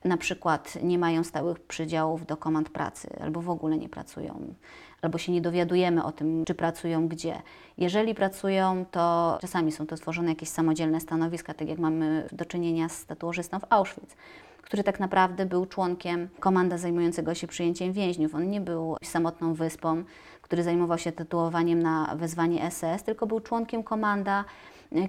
na 0.04 0.16
przykład 0.16 0.78
nie 0.82 0.98
mają 0.98 1.24
stałych 1.24 1.60
przydziałów 1.60 2.26
do 2.26 2.36
komand 2.36 2.68
pracy 2.68 3.08
albo 3.20 3.42
w 3.42 3.50
ogóle 3.50 3.78
nie 3.78 3.88
pracują 3.88 4.54
albo 5.02 5.18
się 5.18 5.32
nie 5.32 5.40
dowiadujemy 5.40 6.04
o 6.04 6.12
tym, 6.12 6.44
czy 6.44 6.54
pracują 6.54 7.08
gdzie. 7.08 7.42
Jeżeli 7.78 8.14
pracują, 8.14 8.84
to 8.90 9.38
czasami 9.40 9.72
są 9.72 9.86
to 9.86 9.96
tworzone 9.96 10.28
jakieś 10.28 10.48
samodzielne 10.48 11.00
stanowiska, 11.00 11.54
tak 11.54 11.68
jak 11.68 11.78
mamy 11.78 12.28
do 12.32 12.44
czynienia 12.44 12.88
z 12.88 13.06
tatuażystą 13.06 13.60
w 13.60 13.64
Auschwitz 13.70 14.16
który 14.64 14.84
tak 14.84 15.00
naprawdę 15.00 15.46
był 15.46 15.66
członkiem 15.66 16.28
komanda 16.40 16.78
zajmującego 16.78 17.34
się 17.34 17.46
przyjęciem 17.46 17.92
więźniów. 17.92 18.34
On 18.34 18.50
nie 18.50 18.60
był 18.60 18.96
samotną 19.04 19.54
wyspą, 19.54 20.04
który 20.42 20.62
zajmował 20.62 20.98
się 20.98 21.12
tatuowaniem 21.12 21.82
na 21.82 22.14
wezwanie 22.16 22.70
SS, 22.70 23.02
tylko 23.04 23.26
był 23.26 23.40
członkiem 23.40 23.82
komanda 23.82 24.44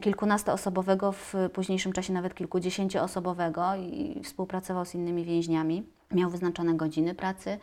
kilkunastoosobowego, 0.01 1.11
w 1.11 1.33
późniejszym 1.53 1.93
czasie 1.93 2.13
nawet 2.13 2.35
kilkudziesięcioosobowego 2.35 3.75
i 3.75 4.21
współpracował 4.23 4.85
z 4.85 4.95
innymi 4.95 5.25
więźniami. 5.25 5.83
Miał 6.11 6.29
wyznaczone 6.29 6.73
godziny 6.73 7.15
pracy 7.15 7.57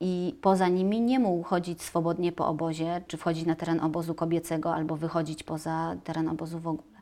i 0.00 0.38
poza 0.40 0.68
nimi 0.68 1.00
nie 1.00 1.18
mógł 1.18 1.42
chodzić 1.42 1.82
swobodnie 1.82 2.32
po 2.32 2.46
obozie, 2.46 3.02
czy 3.06 3.16
wchodzić 3.16 3.46
na 3.46 3.54
teren 3.54 3.80
obozu 3.80 4.14
kobiecego, 4.14 4.74
albo 4.74 4.96
wychodzić 4.96 5.42
poza 5.42 5.96
teren 6.04 6.28
obozu 6.28 6.58
w 6.58 6.68
ogóle. 6.68 6.92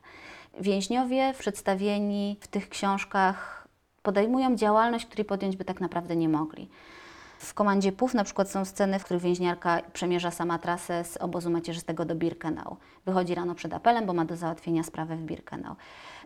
Więźniowie 0.59 1.33
przedstawieni 1.39 2.37
w 2.39 2.47
tych 2.47 2.69
książkach 2.69 3.67
podejmują 4.01 4.55
działalność, 4.55 5.05
której 5.05 5.25
podjąć 5.25 5.57
by 5.57 5.65
tak 5.65 5.81
naprawdę 5.81 6.15
nie 6.15 6.29
mogli. 6.29 6.69
W 7.41 7.53
komandzie 7.53 7.91
PUF 7.91 8.13
na 8.13 8.23
przykład 8.23 8.49
są 8.49 8.65
sceny, 8.65 8.99
w 8.99 9.03
których 9.03 9.23
więźniarka 9.23 9.81
przemierza 9.93 10.31
sama 10.31 10.59
trasę 10.59 11.03
z 11.03 11.17
obozu 11.17 11.49
macierzystego 11.49 12.05
do 12.05 12.15
Birkenau. 12.15 12.77
Wychodzi 13.05 13.35
rano 13.35 13.55
przed 13.55 13.73
apelem, 13.73 14.05
bo 14.05 14.13
ma 14.13 14.25
do 14.25 14.35
załatwienia 14.35 14.83
sprawę 14.83 15.15
w 15.15 15.21
Birkenau. 15.21 15.75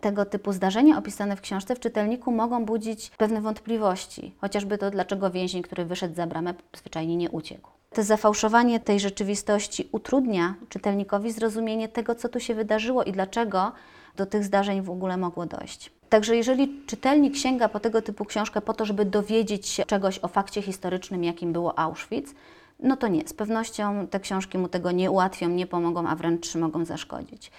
Tego 0.00 0.24
typu 0.24 0.52
zdarzenia 0.52 0.98
opisane 0.98 1.36
w 1.36 1.40
książce 1.40 1.74
w 1.74 1.80
czytelniku 1.80 2.32
mogą 2.32 2.64
budzić 2.64 3.10
pewne 3.10 3.40
wątpliwości, 3.40 4.34
chociażby 4.40 4.78
to, 4.78 4.90
dlaczego 4.90 5.30
więzień, 5.30 5.62
który 5.62 5.84
wyszedł 5.84 6.14
za 6.14 6.26
bramę, 6.26 6.54
zwyczajnie 6.76 7.16
nie 7.16 7.30
uciekł. 7.30 7.70
To 7.90 8.02
zafałszowanie 8.02 8.80
tej 8.80 9.00
rzeczywistości 9.00 9.88
utrudnia 9.92 10.54
czytelnikowi 10.68 11.32
zrozumienie 11.32 11.88
tego, 11.88 12.14
co 12.14 12.28
tu 12.28 12.40
się 12.40 12.54
wydarzyło 12.54 13.04
i 13.04 13.12
dlaczego 13.12 13.72
do 14.16 14.26
tych 14.26 14.44
zdarzeń 14.44 14.82
w 14.82 14.90
ogóle 14.90 15.16
mogło 15.16 15.46
dojść. 15.46 15.95
Także 16.08 16.36
jeżeli 16.36 16.82
czytelnik 16.86 17.36
sięga 17.36 17.68
po 17.68 17.80
tego 17.80 18.02
typu 18.02 18.24
książkę 18.24 18.60
po 18.60 18.74
to, 18.74 18.84
żeby 18.84 19.04
dowiedzieć 19.04 19.68
się 19.68 19.84
czegoś 19.84 20.18
o 20.18 20.28
fakcie 20.28 20.62
historycznym, 20.62 21.24
jakim 21.24 21.52
było 21.52 21.78
Auschwitz, 21.78 22.34
no 22.80 22.96
to 22.96 23.08
nie, 23.08 23.28
z 23.28 23.32
pewnością 23.32 24.06
te 24.06 24.20
książki 24.20 24.58
mu 24.58 24.68
tego 24.68 24.90
nie 24.90 25.10
ułatwią, 25.10 25.48
nie 25.48 25.66
pomogą, 25.66 26.08
a 26.08 26.16
wręcz 26.16 26.54
mogą 26.54 26.84
zaszkodzić. 26.84 27.50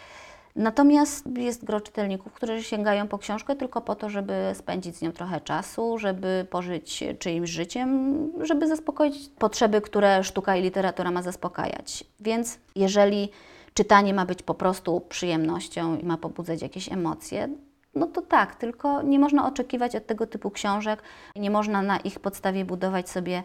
Natomiast 0.56 1.26
jest 1.38 1.66
gro 1.66 1.82
czytelników, 1.82 2.34
którzy 2.34 2.64
sięgają 2.64 3.08
po 3.08 3.18
książkę 3.18 3.56
tylko 3.56 3.82
po 3.82 3.96
to, 3.96 4.10
żeby 4.10 4.34
spędzić 4.54 4.96
z 4.96 5.02
nią 5.02 5.12
trochę 5.12 5.42
czasu, 5.42 5.98
żeby 5.98 6.48
pożyć 6.50 7.04
czyimś 7.20 7.50
życiem, 7.50 8.18
żeby 8.42 8.68
zaspokoić 8.68 9.30
potrzeby, 9.40 9.82
które 9.82 10.24
sztuka 10.24 10.56
i 10.56 10.62
literatura 10.62 11.12
ma 11.12 11.22
zaspokajać. 11.22 12.04
Więc 12.20 12.60
jeżeli 12.76 13.30
czytanie 13.74 14.14
ma 14.14 14.26
być 14.26 14.44
po 14.44 14.54
prostu 14.54 15.02
przyjemnością 15.10 15.98
i 15.98 16.06
ma 16.06 16.18
pobudzać 16.18 16.62
jakieś 16.62 16.92
emocje, 16.92 17.50
no 17.98 18.08
to 18.08 18.22
tak, 18.22 18.56
tylko 18.56 19.02
nie 19.02 19.20
można 19.20 19.48
oczekiwać 19.48 19.96
od 19.96 20.06
tego 20.06 20.28
typu 20.28 20.52
książek, 20.52 21.02
nie 21.36 21.52
można 21.52 21.82
na 21.82 21.98
ich 21.98 22.20
podstawie 22.20 22.66
budować 22.66 23.10
sobie 23.10 23.44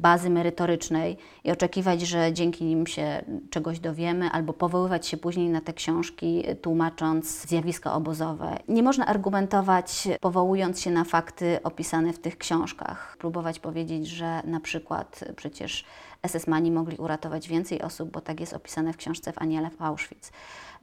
bazy 0.00 0.30
merytorycznej 0.30 1.16
i 1.44 1.52
oczekiwać, 1.52 2.00
że 2.00 2.32
dzięki 2.32 2.64
nim 2.64 2.86
się 2.86 3.24
czegoś 3.50 3.80
dowiemy, 3.80 4.30
albo 4.30 4.52
powoływać 4.52 5.06
się 5.06 5.16
później 5.16 5.48
na 5.48 5.60
te 5.60 5.72
książki, 5.72 6.44
tłumacząc 6.62 7.46
zjawiska 7.48 7.94
obozowe. 7.94 8.56
Nie 8.68 8.82
można 8.82 9.06
argumentować, 9.06 10.08
powołując 10.20 10.80
się 10.80 10.90
na 10.90 11.04
fakty 11.04 11.58
opisane 11.62 12.12
w 12.12 12.18
tych 12.18 12.38
książkach. 12.38 13.16
Próbować 13.18 13.58
powiedzieć, 13.58 14.06
że 14.06 14.42
na 14.44 14.60
przykład 14.60 15.24
przecież 15.36 15.84
SS-mani 16.26 16.70
mogli 16.70 16.96
uratować 16.96 17.48
więcej 17.48 17.82
osób, 17.82 18.10
bo 18.10 18.20
tak 18.20 18.40
jest 18.40 18.52
opisane 18.52 18.92
w 18.92 18.96
książce 18.96 19.32
w 19.32 19.38
Aniele 19.38 19.70
w 19.70 19.82
Auschwitz. 19.82 20.30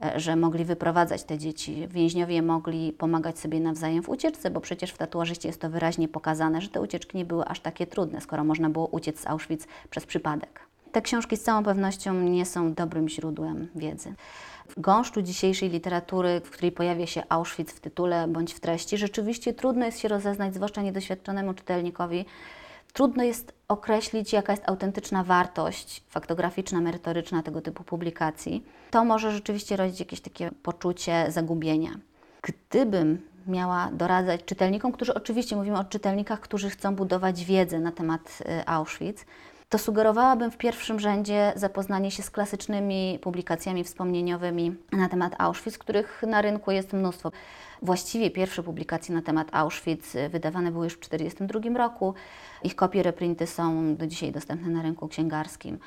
E, 0.04 0.20
że 0.20 0.36
mogli 0.36 0.64
wyprowadzać 0.64 1.22
te 1.22 1.38
dzieci. 1.38 1.88
Więźniowie 1.88 2.42
mogli 2.42 2.92
pomagać 2.92 3.38
sobie 3.38 3.60
nawzajem 3.60 4.02
w 4.02 4.08
ucieczce, 4.08 4.50
bo 4.50 4.60
przecież 4.60 4.90
w 4.90 4.98
tatuażyście 4.98 5.48
jest 5.48 5.60
to 5.60 5.70
wyraźnie 5.70 6.08
pokazane, 6.08 6.60
że 6.60 6.68
te 6.68 6.80
ucieczki 6.80 7.16
nie 7.16 7.24
były 7.24 7.44
aż 7.44 7.60
takie 7.60 7.86
trudne, 7.86 8.20
skoro 8.20 8.44
można 8.44 8.70
było 8.70 8.86
uciec 8.86 9.20
z 9.20 9.26
Auschwitz 9.26 9.66
przez 9.90 10.06
przypadek. 10.06 10.60
Te 10.92 11.02
książki 11.02 11.36
z 11.36 11.42
całą 11.42 11.64
pewnością 11.64 12.14
nie 12.14 12.46
są 12.46 12.74
dobrym 12.74 13.08
źródłem 13.08 13.68
wiedzy. 13.74 14.14
W 14.68 14.80
gąszczu 14.80 15.22
dzisiejszej 15.22 15.70
literatury, 15.70 16.40
w 16.44 16.50
której 16.50 16.72
pojawia 16.72 17.06
się 17.06 17.22
Auschwitz 17.28 17.72
w 17.72 17.80
tytule 17.80 18.28
bądź 18.28 18.54
w 18.54 18.60
treści, 18.60 18.98
rzeczywiście 18.98 19.54
trudno 19.54 19.86
jest 19.86 20.00
się 20.00 20.08
rozeznać, 20.08 20.54
zwłaszcza 20.54 20.82
niedoświadczonemu 20.82 21.54
czytelnikowi, 21.54 22.24
Trudno 22.92 23.22
jest 23.22 23.52
określić, 23.68 24.32
jaka 24.32 24.52
jest 24.52 24.68
autentyczna 24.68 25.24
wartość 25.24 26.02
faktograficzna, 26.08 26.80
merytoryczna 26.80 27.42
tego 27.42 27.60
typu 27.60 27.84
publikacji. 27.84 28.64
To 28.90 29.04
może 29.04 29.32
rzeczywiście 29.32 29.76
rodzić 29.76 30.00
jakieś 30.00 30.20
takie 30.20 30.50
poczucie 30.62 31.26
zagubienia. 31.28 31.90
Gdybym 32.42 33.26
miała 33.46 33.90
doradzać 33.92 34.44
czytelnikom, 34.44 34.92
którzy 34.92 35.14
oczywiście 35.14 35.56
mówimy 35.56 35.78
o 35.78 35.84
czytelnikach, 35.84 36.40
którzy 36.40 36.70
chcą 36.70 36.96
budować 36.96 37.44
wiedzę 37.44 37.80
na 37.80 37.92
temat 37.92 38.38
y, 38.40 38.66
Auschwitz, 38.66 39.24
to 39.72 39.78
sugerowałabym 39.78 40.50
w 40.50 40.56
pierwszym 40.56 41.00
rzędzie 41.00 41.52
zapoznanie 41.56 42.10
się 42.10 42.22
z 42.22 42.30
klasycznymi 42.30 43.18
publikacjami 43.22 43.84
wspomnieniowymi 43.84 44.76
na 44.92 45.08
temat 45.08 45.34
Auschwitz, 45.38 45.78
których 45.78 46.22
na 46.26 46.42
rynku 46.42 46.70
jest 46.70 46.92
mnóstwo. 46.92 47.32
Właściwie 47.82 48.30
pierwsze 48.30 48.62
publikacje 48.62 49.14
na 49.14 49.22
temat 49.22 49.48
Auschwitz 49.52 50.12
wydawane 50.30 50.72
były 50.72 50.84
już 50.84 50.94
w 50.94 50.98
1942 50.98 51.78
roku. 51.78 52.14
Ich 52.64 52.76
kopie, 52.76 53.02
reprinty 53.02 53.46
są 53.46 53.96
do 53.96 54.06
dzisiaj 54.06 54.32
dostępne 54.32 54.68
na 54.68 54.82
rynku 54.82 55.08
księgarskim. 55.08 55.78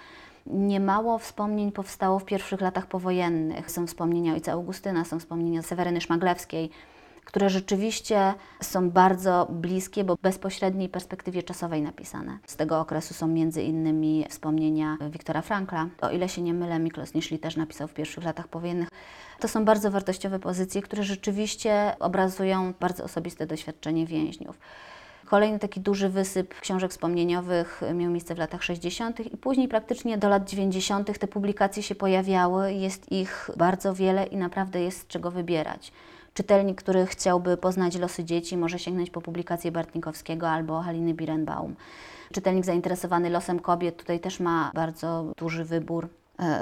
Niemało 0.46 1.18
wspomnień 1.18 1.72
powstało 1.72 2.20
w 2.20 2.26
pierwszych 2.26 2.62
latach 2.62 2.88
powojennych. 2.88 3.72
Są 3.72 3.88
wspomnienia 3.88 4.34
ojca 4.34 4.52
Augustyna, 4.52 5.06
są 5.06 5.20
wspomnienia 5.20 5.62
Seweryny 5.62 6.02
Szmaglewskiej 6.02 6.70
które 7.26 7.50
rzeczywiście 7.50 8.34
są 8.62 8.90
bardzo 8.90 9.48
bliskie, 9.50 10.04
bo 10.04 10.16
w 10.16 10.22
bezpośredniej 10.22 10.90
perspektywie 10.90 11.44
czasowej 11.44 11.82
napisane. 11.82 12.40
Z 12.46 12.56
tego 12.56 12.80
okresu 12.80 13.14
są 13.14 13.28
między 13.28 13.64
innymi 13.64 14.26
wspomnienia 14.30 14.98
Wiktora 15.10 15.42
Frankla. 15.42 15.88
O 16.02 16.10
ile 16.10 16.30
się 16.30 16.42
nie 16.42 16.54
mylę, 16.54 16.80
Miklos 16.80 17.14
Niszli 17.14 17.40
też 17.40 17.56
napisał 17.56 17.88
w 17.88 17.94
pierwszych 17.94 18.24
latach 18.24 18.48
powojennych. 18.48 18.90
To 19.40 19.48
są 19.48 19.66
bardzo 19.66 19.92
wartościowe 19.92 20.40
pozycje, 20.40 20.82
które 20.82 21.04
rzeczywiście 21.04 21.96
obrazują 22.00 22.74
bardzo 22.80 23.04
osobiste 23.04 23.48
doświadczenie 23.48 24.06
więźniów. 24.06 24.60
Kolejny 25.26 25.60
taki 25.60 25.80
duży 25.80 26.10
wysyp 26.10 26.60
książek 26.60 26.92
wspomnieniowych 26.92 27.82
miał 27.94 28.12
miejsce 28.12 28.36
w 28.36 28.38
latach 28.38 28.64
60. 28.64 29.20
i 29.20 29.38
później 29.38 29.68
praktycznie 29.68 30.18
do 30.18 30.30
lat 30.30 30.50
90. 30.50 31.20
te 31.20 31.28
publikacje 31.28 31.84
się 31.84 31.96
pojawiały. 31.96 32.74
Jest 32.74 33.12
ich 33.12 33.50
bardzo 33.58 33.94
wiele 33.94 34.26
i 34.26 34.38
naprawdę 34.38 34.82
jest 34.82 35.00
z 35.00 35.08
czego 35.08 35.32
wybierać. 35.32 35.92
Czytelnik, 36.34 36.82
który 36.82 37.06
chciałby 37.06 37.58
poznać 37.58 37.96
losy 37.96 38.24
dzieci, 38.24 38.58
może 38.58 38.80
sięgnąć 38.80 39.10
po 39.10 39.22
publikację 39.22 39.72
Bartnikowskiego 39.72 40.50
albo 40.50 40.82
Haliny 40.82 41.14
Birenbaum. 41.14 41.76
Czytelnik 42.34 42.66
zainteresowany 42.66 43.30
losem 43.30 43.60
kobiet 43.60 43.98
tutaj 43.98 44.20
też 44.20 44.40
ma 44.40 44.72
bardzo 44.74 45.34
duży 45.38 45.66
wybór 45.66 46.10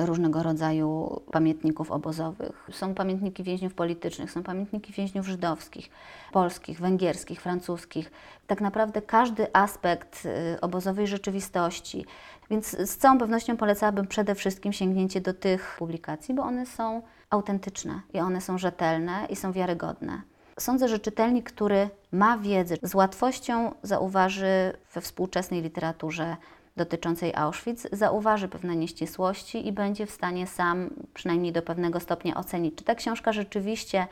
różnego 0.05 0.43
rodzaju 0.43 1.21
pamiętników 1.31 1.91
obozowych. 1.91 2.69
Są 2.71 2.93
pamiętniki 2.93 3.43
więźniów 3.43 3.73
politycznych, 3.73 4.31
są 4.31 4.43
pamiętniki 4.43 4.93
więźniów 4.93 5.27
żydowskich, 5.27 5.89
polskich, 6.31 6.79
węgierskich, 6.79 7.41
francuskich. 7.41 8.11
Tak 8.47 8.61
naprawdę 8.61 9.01
każdy 9.01 9.47
aspekt 9.53 10.25
e, 10.25 10.61
obozowej 10.61 11.07
rzeczywistości. 11.07 12.05
Więc 12.49 12.67
z 12.69 12.97
całą 12.97 13.17
pewnością 13.17 13.57
polecałabym 13.57 14.07
przede 14.07 14.35
wszystkim 14.35 14.73
sięgnięcie 14.73 15.21
do 15.21 15.33
tych 15.33 15.75
publikacji, 15.79 16.35
bo 16.35 16.43
one 16.43 16.65
są 16.65 17.01
autentyczne 17.29 18.01
i 18.13 18.19
one 18.19 18.41
są 18.41 18.57
rzetelne 18.57 19.27
i 19.29 19.35
są 19.35 19.51
wiarygodne. 19.51 20.21
Sądzę, 20.59 20.87
że 20.87 20.99
czytelnik, 20.99 21.51
który 21.51 21.89
ma 22.11 22.37
wiedzę, 22.37 22.75
z 22.83 22.95
łatwością 22.95 23.71
zauważy 23.83 24.73
we 24.93 25.01
współczesnej 25.01 25.61
literaturze 25.61 26.37
dotyczącej 26.77 27.35
Auschwitz, 27.35 27.87
zauważy 27.91 28.47
pewne 28.47 28.75
nieścisłości 28.75 29.67
i 29.67 29.71
będzie 29.71 30.05
w 30.05 30.11
stanie 30.11 30.47
sam 30.47 30.89
przynajmniej 31.13 31.51
do 31.51 31.61
pewnego 31.61 31.99
stopnia 31.99 32.35
ocenić, 32.35 32.75
czy 32.75 32.83
ta 32.83 32.95
książka 32.95 33.33
rzeczywiście 33.33 34.07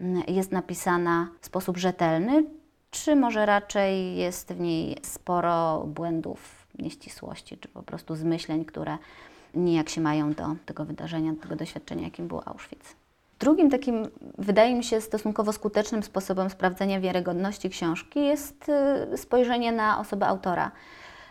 mm, 0.00 0.22
jest 0.28 0.52
napisana 0.52 1.28
w 1.40 1.46
sposób 1.46 1.76
rzetelny, 1.76 2.44
czy 2.90 3.16
może 3.16 3.46
raczej 3.46 4.16
jest 4.16 4.52
w 4.52 4.60
niej 4.60 4.96
sporo 5.02 5.84
błędów, 5.86 6.66
nieścisłości, 6.78 7.58
czy 7.58 7.68
po 7.68 7.82
prostu 7.82 8.16
zmyśleń, 8.16 8.64
które 8.64 8.98
nijak 9.54 9.88
się 9.88 10.00
mają 10.00 10.32
do 10.32 10.56
tego 10.66 10.84
wydarzenia, 10.84 11.32
do 11.32 11.42
tego 11.42 11.56
doświadczenia, 11.56 12.02
jakim 12.02 12.28
był 12.28 12.40
Auschwitz. 12.44 12.96
Drugim 13.38 13.70
takim, 13.70 14.08
wydaje 14.38 14.74
mi 14.74 14.84
się, 14.84 15.00
stosunkowo 15.00 15.52
skutecznym 15.52 16.02
sposobem 16.02 16.50
sprawdzenia 16.50 17.00
wiarygodności 17.00 17.70
książki 17.70 18.24
jest 18.24 18.66
y, 19.12 19.16
spojrzenie 19.16 19.72
na 19.72 20.00
osobę 20.00 20.26
autora. 20.26 20.70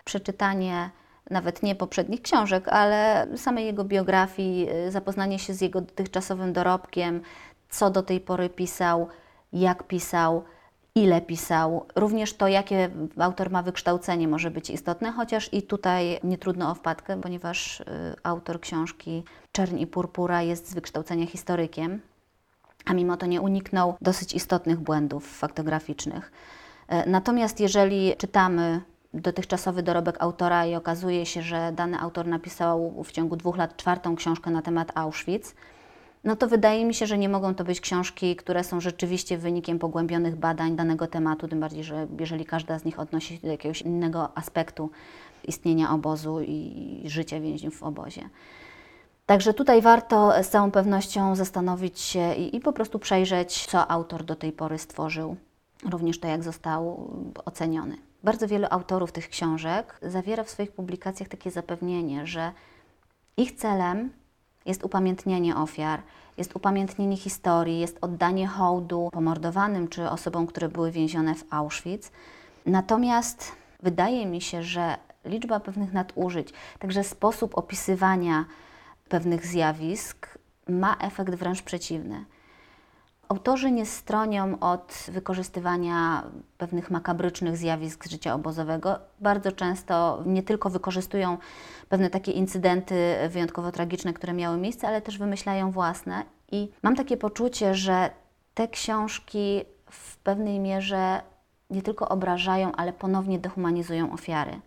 Przeczytanie 0.08 0.90
nawet 1.30 1.64
nie 1.64 1.76
poprzednich 1.76 2.22
książek, 2.22 2.68
ale 2.68 3.28
samej 3.36 3.66
jego 3.66 3.84
biografii, 3.84 4.70
y, 4.88 4.92
zapoznanie 4.92 5.40
się 5.40 5.54
z 5.54 5.62
jego 5.62 5.82
dotychczasowym 5.82 6.54
dorobkiem, 6.54 7.22
co 7.70 7.90
do 7.90 8.04
tej 8.04 8.20
pory 8.20 8.50
pisał, 8.50 9.08
jak 9.54 9.84
pisał, 9.84 10.44
ile 10.96 11.22
pisał. 11.22 11.86
Również 11.96 12.34
to, 12.34 12.48
jakie 12.48 12.90
autor 13.20 13.52
ma 13.52 13.62
wykształcenie, 13.64 14.28
może 14.28 14.52
być 14.52 14.70
istotne, 14.70 15.12
chociaż 15.12 15.54
i 15.54 15.62
tutaj 15.62 16.20
nie 16.24 16.38
trudno 16.38 16.72
o 16.72 16.76
wpadkę, 16.76 17.22
ponieważ 17.22 17.80
y, 17.80 17.86
autor 18.24 18.60
książki 18.60 19.24
Czerń 19.52 19.80
i 19.80 19.88
Purpura 19.88 20.42
jest 20.42 20.70
z 20.70 20.74
wykształcenia 20.74 21.26
historykiem, 21.26 22.02
a 22.86 22.94
mimo 22.94 23.18
to 23.18 23.26
nie 23.26 23.42
uniknął 23.42 23.96
dosyć 24.02 24.34
istotnych 24.34 24.80
błędów 24.80 25.38
faktograficznych. 25.38 26.32
E, 26.88 27.10
natomiast 27.10 27.60
jeżeli 27.60 28.16
czytamy 28.18 28.82
dotychczasowy 29.14 29.84
dorobek 29.84 30.16
autora 30.20 30.66
i 30.66 30.76
okazuje 30.76 31.26
się, 31.26 31.42
że 31.42 31.72
dany 31.76 32.00
autor 32.00 32.28
napisał 32.28 33.04
w 33.04 33.12
ciągu 33.12 33.36
dwóch 33.36 33.58
lat 33.58 33.78
czwartą 33.78 34.16
książkę 34.16 34.52
na 34.52 34.62
temat 34.62 34.92
Auschwitz, 34.96 35.56
no 36.24 36.36
to 36.36 36.48
wydaje 36.48 36.86
mi 36.86 36.94
się, 36.94 37.08
że 37.08 37.18
nie 37.18 37.30
mogą 37.30 37.56
to 37.56 37.64
być 37.64 37.82
książki, 37.82 38.36
które 38.36 38.64
są 38.64 38.82
rzeczywiście 38.82 39.38
wynikiem 39.38 39.80
pogłębionych 39.80 40.36
badań 40.36 40.76
danego 40.76 41.08
tematu, 41.08 41.48
tym 41.48 41.60
bardziej, 41.60 41.84
że 41.84 42.08
jeżeli 42.20 42.46
każda 42.46 42.80
z 42.80 42.86
nich 42.86 43.00
odnosi 43.00 43.36
się 43.36 43.42
do 43.42 43.52
jakiegoś 43.52 43.82
innego 43.82 44.38
aspektu 44.38 44.90
istnienia 45.44 45.92
obozu 45.92 46.42
i 46.42 47.04
życia 47.06 47.40
więźniów 47.40 47.78
w 47.78 47.84
obozie. 47.84 48.30
Także 49.26 49.54
tutaj 49.54 49.82
warto 49.82 50.44
z 50.44 50.50
całą 50.50 50.72
pewnością 50.72 51.36
zastanowić 51.36 52.00
się 52.00 52.36
i, 52.36 52.56
i 52.56 52.60
po 52.60 52.74
prostu 52.74 53.00
przejrzeć, 53.00 53.66
co 53.66 53.92
autor 53.92 54.24
do 54.24 54.36
tej 54.36 54.52
pory 54.52 54.78
stworzył, 54.78 55.36
również 55.90 56.20
to, 56.20 56.28
jak 56.28 56.44
został 56.44 57.10
oceniony. 57.46 58.07
Bardzo 58.28 58.48
wielu 58.48 58.68
autorów 58.70 59.12
tych 59.12 59.30
książek 59.30 60.00
zawiera 60.02 60.44
w 60.44 60.50
swoich 60.50 60.72
publikacjach 60.72 61.30
takie 61.30 61.52
zapewnienie, 61.52 62.28
że 62.28 62.52
ich 63.38 63.52
celem 63.52 64.10
jest 64.66 64.84
upamiętnienie 64.84 65.56
ofiar, 65.56 66.02
jest 66.38 66.56
upamiętnienie 66.56 67.18
historii, 67.18 67.80
jest 67.80 67.98
oddanie 68.02 68.48
hołdu 68.48 69.10
pomordowanym 69.12 69.88
czy 69.88 70.10
osobom, 70.10 70.48
które 70.48 70.70
były 70.70 70.92
więzione 70.92 71.36
w 71.36 71.44
Auschwitz. 71.50 72.12
Natomiast 72.66 73.52
wydaje 73.84 74.26
mi 74.26 74.42
się, 74.42 74.64
że 74.64 74.98
liczba 75.26 75.60
pewnych 75.60 75.94
nadużyć, 75.94 76.54
także 76.80 77.04
sposób 77.04 77.58
opisywania 77.58 78.46
pewnych 79.10 79.46
zjawisk 79.46 80.38
ma 80.70 80.98
efekt 80.98 81.36
wręcz 81.36 81.62
przeciwny. 81.62 82.26
Autorzy 83.30 83.72
nie 83.72 83.86
stronią 83.86 84.60
od 84.60 85.06
wykorzystywania 85.12 86.24
pewnych 86.58 86.92
makabrycznych 86.92 87.58
zjawisk 87.58 88.08
życia 88.08 88.34
obozowego. 88.34 89.00
Bardzo 89.20 89.52
często 89.52 90.24
nie 90.26 90.44
tylko 90.44 90.70
wykorzystują 90.70 91.38
pewne 91.90 92.10
takie 92.10 92.32
incydenty 92.32 93.16
wyjątkowo 93.30 93.72
tragiczne, 93.72 94.14
które 94.14 94.34
miały 94.34 94.58
miejsce, 94.58 94.88
ale 94.88 95.02
też 95.02 95.18
wymyślają 95.18 95.72
własne. 95.72 96.24
I 96.52 96.72
mam 96.84 96.96
takie 96.96 97.18
poczucie, 97.18 97.76
że 97.76 98.10
te 98.54 98.68
książki 98.68 99.62
w 99.92 100.18
pewnej 100.18 100.60
mierze 100.60 101.22
nie 101.70 101.82
tylko 101.82 102.10
obrażają, 102.10 102.72
ale 102.72 102.94
ponownie 102.94 103.40
dehumanizują 103.40 104.14
ofiary. 104.14 104.62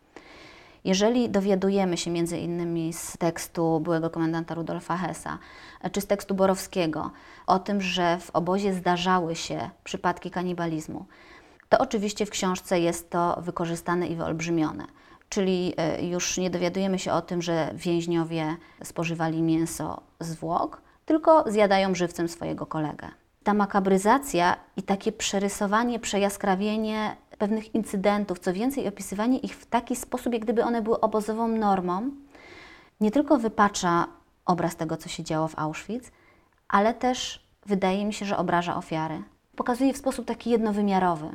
Jeżeli 0.85 1.31
dowiadujemy 1.31 1.97
się 1.97 2.11
między 2.11 2.39
innymi 2.39 2.93
z 2.93 3.19
tekstu 3.19 3.81
byłego 3.81 4.11
komendanta 4.11 4.55
Rudolfa 4.55 4.97
Hessa, 4.97 5.39
czy 5.93 6.01
z 6.01 6.07
tekstu 6.07 6.35
Borowskiego 6.35 7.11
o 7.47 7.59
tym, 7.59 7.81
że 7.81 8.19
w 8.19 8.31
obozie 8.31 8.75
zdarzały 8.75 9.37
się 9.37 9.71
przypadki 9.85 10.31
kanibalizmu, 10.31 11.07
to 11.69 11.79
oczywiście 11.79 12.27
w 12.27 12.31
książce 12.31 12.81
jest 12.81 13.11
to 13.11 13.39
wykorzystane 13.43 14.07
i 14.07 14.17
wyolbrzymione. 14.17 14.87
Czyli 15.29 15.75
e, 15.77 16.07
już 16.07 16.39
nie 16.39 16.51
dowiadujemy 16.51 16.99
się 16.99 17.13
o 17.13 17.23
tym, 17.23 17.43
że 17.43 17.71
więźniowie 17.75 18.57
spożywali 18.85 19.43
mięso 19.43 20.03
zwłok, 20.21 20.83
tylko 21.07 21.45
zjadają 21.47 21.95
żywcem 21.95 22.29
swojego 22.29 22.67
kolegę. 22.67 23.09
Ta 23.43 23.55
makabryzacja 23.55 24.57
i 24.77 24.83
takie 24.83 25.13
przerysowanie, 25.13 25.99
przejaskrawienie 25.99 27.17
pewnych 27.41 27.75
incydentów, 27.75 28.39
co 28.39 28.53
więcej, 28.53 28.89
opisywanie 28.89 29.39
ich 29.39 29.57
w 29.57 29.67
taki 29.67 29.97
sposób, 29.97 30.33
jak 30.33 30.43
gdyby 30.43 30.65
one 30.65 30.83
były 30.83 31.01
obozową 31.01 31.49
normą, 31.49 32.11
nie 33.01 33.11
tylko 33.11 33.39
wypacza 33.39 34.07
obraz 34.47 34.77
tego, 34.77 34.97
co 34.97 35.09
się 35.09 35.25
działo 35.25 35.49
w 35.49 35.59
Auschwitz, 35.59 36.11
ale 36.69 36.95
też 36.95 37.47
wydaje 37.67 38.05
mi 38.05 38.13
się, 38.13 38.27
że 38.27 38.37
obraża 38.37 38.77
ofiary. 38.77 39.23
Pokazuje 39.57 39.93
w 39.93 39.97
sposób 39.97 40.27
taki 40.27 40.51
jednowymiarowy. 40.51 41.29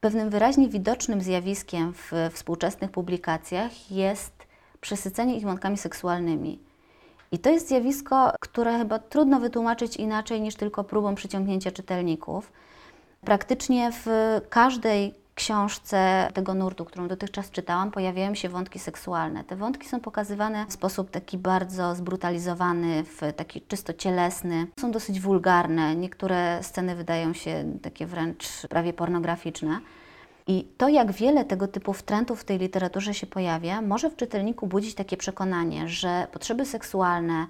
Pewnym 0.00 0.30
wyraźnie 0.30 0.68
widocznym 0.68 1.20
zjawiskiem 1.20 1.92
w 1.92 2.12
współczesnych 2.32 2.90
publikacjach 2.90 3.90
jest 3.90 4.32
przesycenie 4.80 5.36
ich 5.36 5.44
wątkami 5.44 5.78
seksualnymi. 5.78 6.58
I 7.32 7.38
to 7.38 7.50
jest 7.50 7.68
zjawisko, 7.68 8.32
które 8.40 8.78
chyba 8.78 8.98
trudno 8.98 9.40
wytłumaczyć 9.40 9.96
inaczej 9.96 10.40
niż 10.40 10.54
tylko 10.54 10.84
próbą 10.84 11.14
przyciągnięcia 11.14 11.70
czytelników. 11.70 12.52
Praktycznie 13.24 13.92
w 13.92 14.06
każdej 14.48 15.19
książce 15.40 16.28
tego 16.34 16.54
nurtu, 16.54 16.84
którą 16.84 17.08
dotychczas 17.08 17.50
czytałam, 17.50 17.90
pojawiają 17.90 18.34
się 18.34 18.48
wątki 18.48 18.78
seksualne. 18.78 19.44
Te 19.44 19.56
wątki 19.56 19.88
są 19.88 20.00
pokazywane 20.00 20.66
w 20.66 20.72
sposób 20.72 21.10
taki 21.10 21.38
bardzo 21.38 21.94
zbrutalizowany, 21.94 23.04
w 23.04 23.20
taki 23.36 23.60
czysto 23.60 23.92
cielesny. 23.92 24.66
Są 24.80 24.90
dosyć 24.90 25.20
wulgarne. 25.20 25.96
Niektóre 25.96 26.62
sceny 26.62 26.96
wydają 26.96 27.32
się 27.32 27.64
takie 27.82 28.06
wręcz 28.06 28.66
prawie 28.68 28.92
pornograficzne. 28.92 29.80
I 30.46 30.68
to, 30.76 30.88
jak 30.88 31.12
wiele 31.12 31.44
tego 31.44 31.68
typu 31.68 31.94
trendów 32.04 32.40
w 32.40 32.44
tej 32.44 32.58
literaturze 32.58 33.14
się 33.14 33.26
pojawia, 33.26 33.82
może 33.82 34.10
w 34.10 34.16
czytelniku 34.16 34.66
budzić 34.66 34.94
takie 34.94 35.16
przekonanie, 35.16 35.88
że 35.88 36.26
potrzeby 36.32 36.66
seksualne 36.66 37.46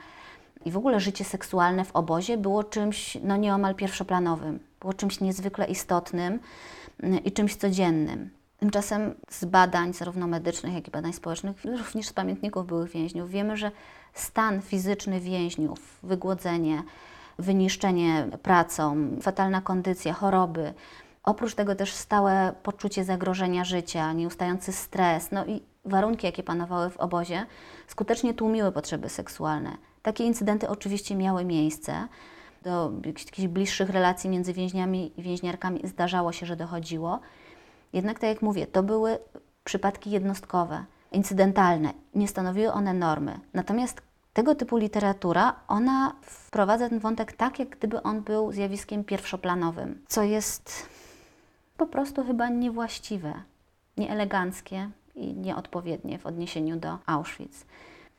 i 0.65 0.71
w 0.71 0.77
ogóle 0.77 1.01
życie 1.01 1.25
seksualne 1.25 1.85
w 1.85 1.97
obozie 1.97 2.39
było 2.39 2.65
czymś 2.65 3.19
no, 3.23 3.37
nieomal 3.37 3.75
pierwszoplanowym, 3.75 4.59
było 4.81 4.95
czymś 4.95 5.21
niezwykle 5.21 5.67
istotnym 5.67 6.39
i 7.25 7.33
czymś 7.33 7.57
codziennym. 7.57 8.31
Tymczasem 8.59 9.15
z 9.31 9.45
badań, 9.45 9.93
zarówno 9.93 10.27
medycznych, 10.27 10.75
jak 10.75 10.89
i 10.89 10.91
badań 10.91 11.13
społecznych, 11.13 11.65
również 11.65 12.07
z 12.07 12.13
pamiętników 12.13 12.67
byłych 12.67 12.91
więźniów, 12.91 13.31
wiemy, 13.31 13.57
że 13.57 13.71
stan 14.15 14.63
fizyczny 14.63 15.21
więźniów, 15.21 15.99
wygłodzenie, 16.03 16.83
wyniszczenie 17.39 18.29
pracą, 18.43 19.11
fatalna 19.23 19.61
kondycja, 19.61 20.13
choroby, 20.13 20.75
oprócz 21.25 21.55
tego 21.55 21.75
też 21.75 21.93
stałe 21.93 22.53
poczucie 22.63 23.05
zagrożenia 23.05 23.65
życia, 23.65 24.13
nieustający 24.13 24.73
stres, 24.73 25.33
no 25.33 25.47
i 25.47 25.63
warunki, 25.85 26.27
jakie 26.27 26.43
panowały 26.43 26.91
w 26.91 26.97
obozie, 26.97 27.47
skutecznie 27.87 28.35
tłumiły 28.35 28.73
potrzeby 28.73 29.09
seksualne. 29.09 29.77
Takie 30.03 30.25
incydenty 30.25 30.69
oczywiście 30.69 31.17
miały 31.17 31.45
miejsce 31.45 32.09
do 32.63 32.93
jakichś 33.05 33.49
bliższych 33.49 33.91
relacji 33.91 34.31
między 34.31 34.53
więźniami 34.53 35.13
i 35.17 35.23
więźniarkami 35.23 35.81
zdarzało 35.85 36.33
się, 36.33 36.47
że 36.47 36.57
dochodziło. 36.57 37.21
Jednak, 37.93 38.19
tak 38.19 38.31
jak 38.31 38.43
mówię, 38.43 38.67
to 38.67 38.83
były 38.83 39.19
przypadki 39.65 40.11
jednostkowe, 40.11 40.85
incydentalne, 41.13 41.93
nie 42.15 42.29
stanowiły 42.29 42.73
one 42.73 42.95
normy. 42.95 43.41
Natomiast 43.55 44.03
tego 44.33 44.55
typu 44.55 44.77
literatura, 44.77 45.55
ona 45.69 46.13
wprowadza 46.23 46.89
ten 46.89 46.99
wątek 46.99 47.33
tak, 47.33 47.59
jak 47.59 47.69
gdyby 47.69 48.03
on 48.03 48.21
był 48.21 48.53
zjawiskiem 48.53 49.05
pierwszoplanowym, 49.05 50.05
co 50.09 50.23
jest 50.23 50.89
po 51.77 51.87
prostu 51.87 52.25
chyba 52.25 52.49
niewłaściwe, 52.49 53.35
nieeleganckie 53.97 54.91
i 55.15 55.35
nieodpowiednie 55.35 56.19
w 56.19 56.27
odniesieniu 56.27 56.77
do 56.77 56.99
Auschwitz. 57.07 57.65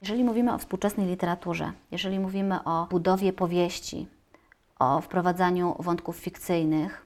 Jeżeli 0.01 0.23
mówimy 0.23 0.53
o 0.53 0.57
współczesnej 0.57 1.07
literaturze, 1.07 1.71
jeżeli 1.91 2.19
mówimy 2.19 2.63
o 2.63 2.87
budowie 2.89 3.33
powieści, 3.33 4.07
o 4.81 5.01
wprowadzaniu 5.01 5.75
wątków 5.79 6.17
fikcyjnych, 6.17 7.05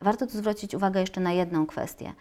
warto 0.00 0.26
tu 0.26 0.32
zwrócić 0.32 0.74
uwagę 0.74 1.00
jeszcze 1.00 1.20
na 1.20 1.32
jedną 1.32 1.66
kwestię. 1.66 2.12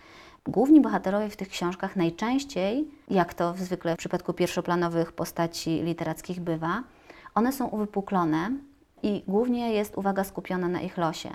Główni 0.47 0.81
bohaterowie 0.81 1.29
w 1.29 1.35
tych 1.35 1.49
książkach 1.49 1.95
najczęściej, 1.95 2.87
jak 3.09 3.33
to 3.33 3.53
zwykle 3.57 3.95
w 3.95 3.97
przypadku 3.97 4.33
pierwszoplanowych 4.33 5.11
postaci 5.11 5.81
literackich 5.83 6.39
bywa, 6.39 6.83
one 7.35 7.51
są 7.51 7.67
uwypuklone 7.67 8.51
i 9.03 9.23
głównie 9.27 9.73
jest 9.73 9.97
uwaga 9.97 10.23
skupiona 10.23 10.67
na 10.67 10.81
ich 10.81 10.97
losie. 10.97 11.29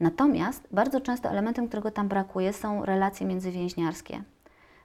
Natomiast 0.00 0.68
bardzo 0.72 1.00
często 1.00 1.28
elementem, 1.28 1.68
którego 1.68 1.90
tam 1.90 2.08
brakuje, 2.08 2.52
są 2.52 2.84
relacje 2.84 3.26
międzywięźniarskie. 3.26 4.22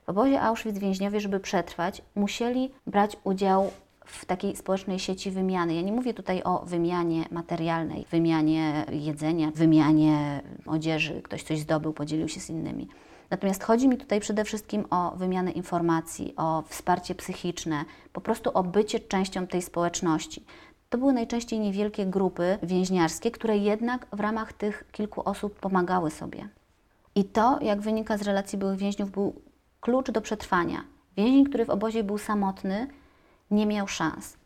W 0.05 0.09
obozie 0.09 0.41
Auschwitz 0.41 0.77
więźniowie, 0.77 1.19
żeby 1.19 1.39
przetrwać, 1.39 2.01
musieli 2.15 2.73
brać 2.87 3.17
udział 3.23 3.71
w 4.05 4.25
takiej 4.25 4.55
społecznej 4.55 4.99
sieci 4.99 5.31
wymiany. 5.31 5.75
Ja 5.75 5.81
nie 5.81 5.91
mówię 5.91 6.13
tutaj 6.13 6.43
o 6.43 6.65
wymianie 6.65 7.25
materialnej, 7.31 8.05
wymianie 8.11 8.85
jedzenia, 8.91 9.51
wymianie 9.51 10.41
odzieży, 10.65 11.21
ktoś 11.21 11.43
coś 11.43 11.59
zdobył, 11.59 11.93
podzielił 11.93 12.27
się 12.27 12.39
z 12.39 12.49
innymi. 12.49 12.87
Natomiast 13.29 13.63
chodzi 13.63 13.87
mi 13.87 13.97
tutaj 13.97 14.19
przede 14.19 14.43
wszystkim 14.43 14.85
o 14.89 15.11
wymianę 15.15 15.51
informacji, 15.51 16.33
o 16.37 16.63
wsparcie 16.67 17.15
psychiczne, 17.15 17.85
po 18.13 18.21
prostu 18.21 18.51
o 18.53 18.63
bycie 18.63 18.99
częścią 18.99 19.47
tej 19.47 19.61
społeczności. 19.61 20.43
To 20.89 20.97
były 20.97 21.13
najczęściej 21.13 21.59
niewielkie 21.59 22.05
grupy 22.05 22.57
więźniarskie, 22.63 23.31
które 23.31 23.57
jednak 23.57 24.07
w 24.13 24.19
ramach 24.19 24.53
tych 24.53 24.87
kilku 24.91 25.29
osób 25.29 25.59
pomagały 25.59 26.11
sobie. 26.11 26.49
I 27.15 27.23
to, 27.23 27.59
jak 27.61 27.81
wynika 27.81 28.17
z 28.17 28.21
relacji 28.21 28.57
byłych 28.57 28.77
więźniów, 28.77 29.11
był 29.11 29.41
klucz 29.81 30.11
do 30.11 30.21
przetrwania. 30.21 30.83
Więzień, 31.17 31.45
który 31.45 31.65
w 31.65 31.69
obozie 31.69 32.03
był 32.03 32.17
samotny, 32.17 32.87
nie 33.51 33.65
miał 33.65 33.87
szans. 33.87 34.37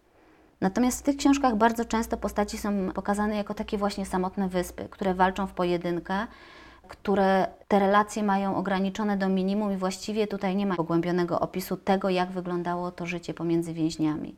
Natomiast 0.62 1.00
w 1.00 1.04
tych 1.04 1.18
książkach 1.18 1.56
bardzo 1.56 1.86
często 1.86 2.18
postaci 2.18 2.58
są 2.58 2.92
pokazane 2.94 3.36
jako 3.36 3.54
takie 3.54 3.78
właśnie 3.78 4.06
samotne 4.06 4.50
wyspy, 4.50 4.88
które 4.90 5.14
walczą 5.14 5.48
w 5.48 5.54
pojedynkę, 5.54 6.28
które 6.88 7.48
te 7.68 7.80
relacje 7.80 8.24
mają 8.24 8.56
ograniczone 8.56 9.18
do 9.18 9.30
minimum 9.30 9.74
i 9.74 9.78
właściwie 9.78 10.28
tutaj 10.28 10.56
nie 10.56 10.66
ma 10.66 10.76
pogłębionego 10.76 11.40
opisu 11.40 11.78
tego, 11.78 12.10
jak 12.10 12.32
wyglądało 12.32 12.92
to 12.92 13.06
życie 13.06 13.34
pomiędzy 13.34 13.74
więźniami. 13.74 14.36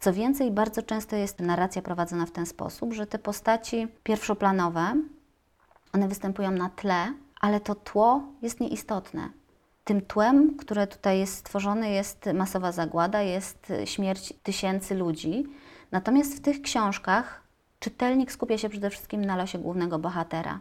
Co 0.00 0.12
więcej, 0.12 0.50
bardzo 0.50 0.82
często 0.82 1.16
jest 1.16 1.40
narracja 1.40 1.82
prowadzona 1.82 2.26
w 2.26 2.30
ten 2.30 2.46
sposób, 2.46 2.92
że 2.92 3.06
te 3.06 3.18
postaci 3.18 3.88
pierwszoplanowe, 4.02 4.94
one 5.92 6.08
występują 6.08 6.50
na 6.50 6.70
tle, 6.70 7.12
ale 7.40 7.60
to 7.60 7.74
tło 7.74 8.22
jest 8.42 8.60
nieistotne. 8.60 9.28
Tym 9.86 10.00
tłem, 10.00 10.56
które 10.56 10.86
tutaj 10.86 11.18
jest 11.18 11.34
stworzone, 11.36 11.90
jest 11.90 12.26
masowa 12.34 12.72
zagłada, 12.72 13.22
jest 13.22 13.72
śmierć 13.84 14.34
tysięcy 14.42 14.94
ludzi. 14.94 15.44
Natomiast 15.92 16.36
w 16.36 16.40
tych 16.40 16.62
książkach 16.62 17.42
czytelnik 17.80 18.32
skupia 18.32 18.58
się 18.58 18.68
przede 18.68 18.90
wszystkim 18.90 19.24
na 19.24 19.36
losie 19.36 19.58
głównego 19.58 19.98
bohatera. 19.98 20.60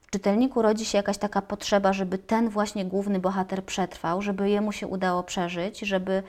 W 0.00 0.10
czytelniku 0.10 0.62
rodzi 0.62 0.84
się 0.84 0.98
jakaś 0.98 1.18
taka 1.18 1.42
potrzeba, 1.42 1.92
żeby 1.92 2.18
ten 2.18 2.48
właśnie 2.48 2.84
główny 2.84 3.20
bohater 3.20 3.64
przetrwał, 3.64 4.22
żeby 4.22 4.50
jemu 4.50 4.72
się 4.72 4.86
udało 4.86 5.22
przeżyć, 5.22 5.78
żeby 5.80 6.22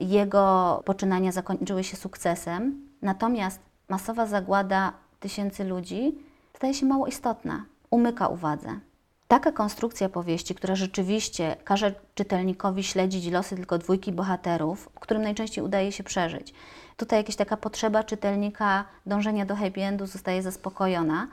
jego 0.00 0.82
poczynania 0.84 1.32
zakończyły 1.32 1.84
się 1.84 1.96
sukcesem. 1.96 2.88
Natomiast 3.02 3.60
masowa 3.88 4.26
zagłada 4.26 4.92
tysięcy 5.20 5.64
ludzi 5.64 6.18
staje 6.56 6.74
się 6.74 6.86
mało 6.86 7.06
istotna, 7.06 7.64
umyka 7.90 8.28
uwadze. 8.28 8.80
Taka 9.28 9.52
konstrukcja 9.52 10.08
powieści, 10.08 10.54
która 10.54 10.74
rzeczywiście 10.74 11.56
każe 11.64 11.94
czytelnikowi 12.14 12.82
śledzić 12.84 13.26
losy 13.26 13.56
tylko 13.56 13.78
dwójki 13.78 14.12
bohaterów, 14.12 14.88
którym 15.00 15.22
najczęściej 15.22 15.64
udaje 15.64 15.92
się 15.92 16.04
przeżyć. 16.04 16.54
Tutaj 16.96 17.18
jakaś 17.18 17.36
taka 17.36 17.56
potrzeba 17.56 18.04
czytelnika 18.04 18.84
dążenia 19.06 19.46
do 19.46 19.56
happy 19.56 19.82
endu 19.82 20.06
zostaje 20.06 20.42
zaspokojona. 20.42 21.28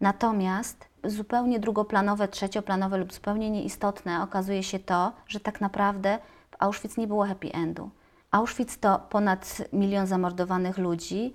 Natomiast 0.00 0.88
zupełnie 1.04 1.60
drugoplanowe, 1.60 2.28
trzecioplanowe 2.28 2.98
lub 2.98 3.12
zupełnie 3.12 3.50
nieistotne 3.50 4.22
okazuje 4.22 4.62
się 4.62 4.78
to, 4.78 5.12
że 5.28 5.40
tak 5.40 5.60
naprawdę 5.60 6.18
w 6.50 6.56
Auschwitz 6.58 6.96
nie 6.96 7.06
było 7.06 7.26
happy 7.26 7.52
endu. 7.52 7.90
Auschwitz 8.30 8.76
to 8.80 8.98
ponad 8.98 9.62
milion 9.72 10.06
zamordowanych 10.06 10.78
ludzi, 10.78 11.34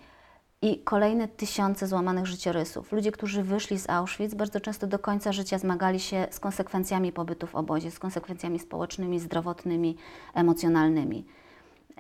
i 0.62 0.80
kolejne 0.84 1.28
tysiące 1.28 1.88
złamanych 1.88 2.26
życiorysów. 2.26 2.92
Ludzie, 2.92 3.12
którzy 3.12 3.44
wyszli 3.44 3.80
z 3.80 3.90
Auschwitz, 3.90 4.36
bardzo 4.36 4.60
często 4.60 4.88
do 4.88 5.00
końca 5.00 5.32
życia 5.32 5.58
zmagali 5.58 6.00
się 6.00 6.28
z 6.32 6.40
konsekwencjami 6.40 7.12
pobytu 7.12 7.48
w 7.48 7.56
obozie, 7.56 7.92
z 7.92 8.00
konsekwencjami 8.00 8.60
społecznymi, 8.60 9.20
zdrowotnymi, 9.20 9.98
emocjonalnymi. 10.34 11.26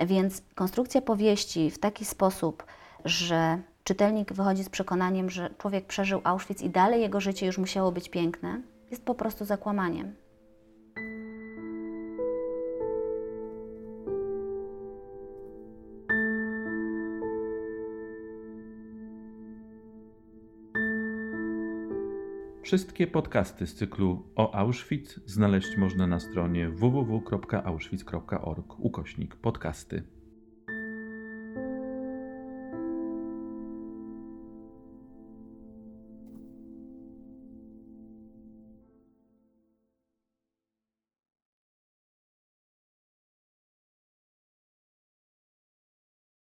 Więc 0.06 0.41
konstrukcja 0.56 1.02
powieści 1.02 1.72
w 1.72 1.80
taki 1.80 2.06
sposób, 2.06 2.65
że 3.06 3.62
czytelnik 3.84 4.34
wychodzi 4.34 4.63
z 4.63 4.70
przekonaniem, 4.70 5.30
że 5.30 5.50
człowiek 5.58 5.86
przeżył 5.86 6.22
Auschwitz 6.24 6.62
i 6.62 6.70
dalej 6.70 7.02
jego 7.02 7.22
życie 7.22 7.46
już 7.46 7.58
musiało 7.58 7.91
być 7.91 8.10
piękne, 8.10 8.62
jest 8.91 9.06
po 9.06 9.15
prostu 9.15 9.46
zakłamaniem. 9.46 10.15
Wszystkie 22.68 23.08
podcasty 23.08 23.68
z 23.68 23.76
cyklu 23.76 24.24
o 24.36 24.56
Auschwitz 24.56 25.20
znaleźć 25.26 25.78
można 25.78 26.08
na 26.08 26.20
stronie 26.20 26.70
www.auschwitz.org 26.70 28.80
ukośnik 28.80 29.36
podcasty. 29.36 30.04